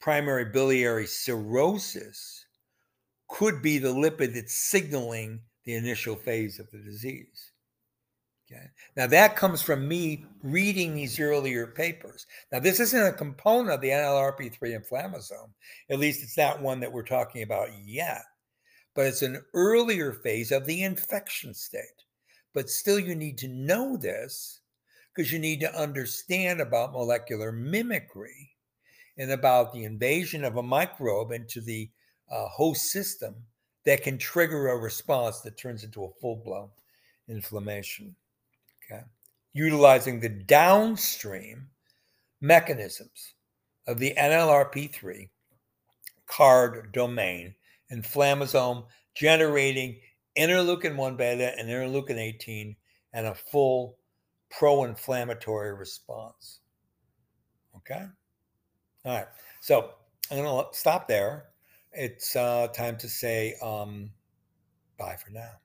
primary 0.00 0.46
biliary 0.46 1.06
cirrhosis 1.06 2.46
could 3.28 3.62
be 3.62 3.78
the 3.78 3.94
lipid 3.94 4.34
that's 4.34 4.56
signaling 4.56 5.42
the 5.64 5.74
initial 5.74 6.16
phase 6.16 6.58
of 6.58 6.68
the 6.72 6.78
disease. 6.78 7.51
Okay. 8.52 8.66
Now 8.96 9.06
that 9.06 9.36
comes 9.36 9.62
from 9.62 9.88
me 9.88 10.26
reading 10.42 10.94
these 10.94 11.18
earlier 11.18 11.66
papers. 11.66 12.26
Now 12.50 12.58
this 12.58 12.80
isn't 12.80 13.06
a 13.06 13.12
component 13.12 13.70
of 13.70 13.80
the 13.80 13.88
NLRP3 13.88 14.58
inflammasome. 14.60 15.50
At 15.90 15.98
least 15.98 16.22
it's 16.22 16.36
not 16.36 16.60
one 16.60 16.80
that 16.80 16.92
we're 16.92 17.02
talking 17.02 17.42
about 17.42 17.70
yet. 17.82 18.22
But 18.94 19.06
it's 19.06 19.22
an 19.22 19.42
earlier 19.54 20.12
phase 20.12 20.52
of 20.52 20.66
the 20.66 20.82
infection 20.82 21.54
state. 21.54 22.04
But 22.52 22.68
still, 22.68 22.98
you 22.98 23.14
need 23.14 23.38
to 23.38 23.48
know 23.48 23.96
this 23.96 24.60
because 25.14 25.32
you 25.32 25.38
need 25.38 25.60
to 25.60 25.80
understand 25.80 26.60
about 26.60 26.92
molecular 26.92 27.52
mimicry 27.52 28.50
and 29.16 29.30
about 29.30 29.72
the 29.72 29.84
invasion 29.84 30.44
of 30.44 30.56
a 30.56 30.62
microbe 30.62 31.32
into 31.32 31.62
the 31.62 31.88
uh, 32.30 32.48
host 32.48 32.90
system 32.90 33.34
that 33.86 34.02
can 34.02 34.18
trigger 34.18 34.68
a 34.68 34.76
response 34.76 35.40
that 35.40 35.56
turns 35.56 35.84
into 35.84 36.04
a 36.04 36.12
full 36.20 36.36
blown 36.36 36.68
inflammation 37.28 38.14
utilizing 39.52 40.20
the 40.20 40.28
downstream 40.28 41.68
mechanisms 42.40 43.34
of 43.86 43.98
the 43.98 44.14
NLRP3 44.18 45.28
card 46.26 46.92
domain 46.92 47.54
inflammasome 47.92 48.84
generating 49.14 50.00
interleukin 50.38 50.96
1 50.96 51.16
beta 51.16 51.52
and 51.58 51.68
interleukin 51.68 52.18
18 52.18 52.74
and 53.12 53.26
a 53.26 53.34
full 53.34 53.98
pro 54.50 54.84
inflammatory 54.84 55.74
response. 55.74 56.60
Okay? 57.76 58.04
All 59.04 59.16
right. 59.16 59.26
So 59.60 59.90
I'm 60.30 60.38
going 60.38 60.64
to 60.64 60.78
stop 60.78 61.08
there. 61.08 61.46
It's 61.92 62.34
uh, 62.36 62.68
time 62.68 62.96
to 62.98 63.08
say 63.08 63.56
um, 63.62 64.10
bye 64.98 65.16
for 65.22 65.30
now. 65.30 65.61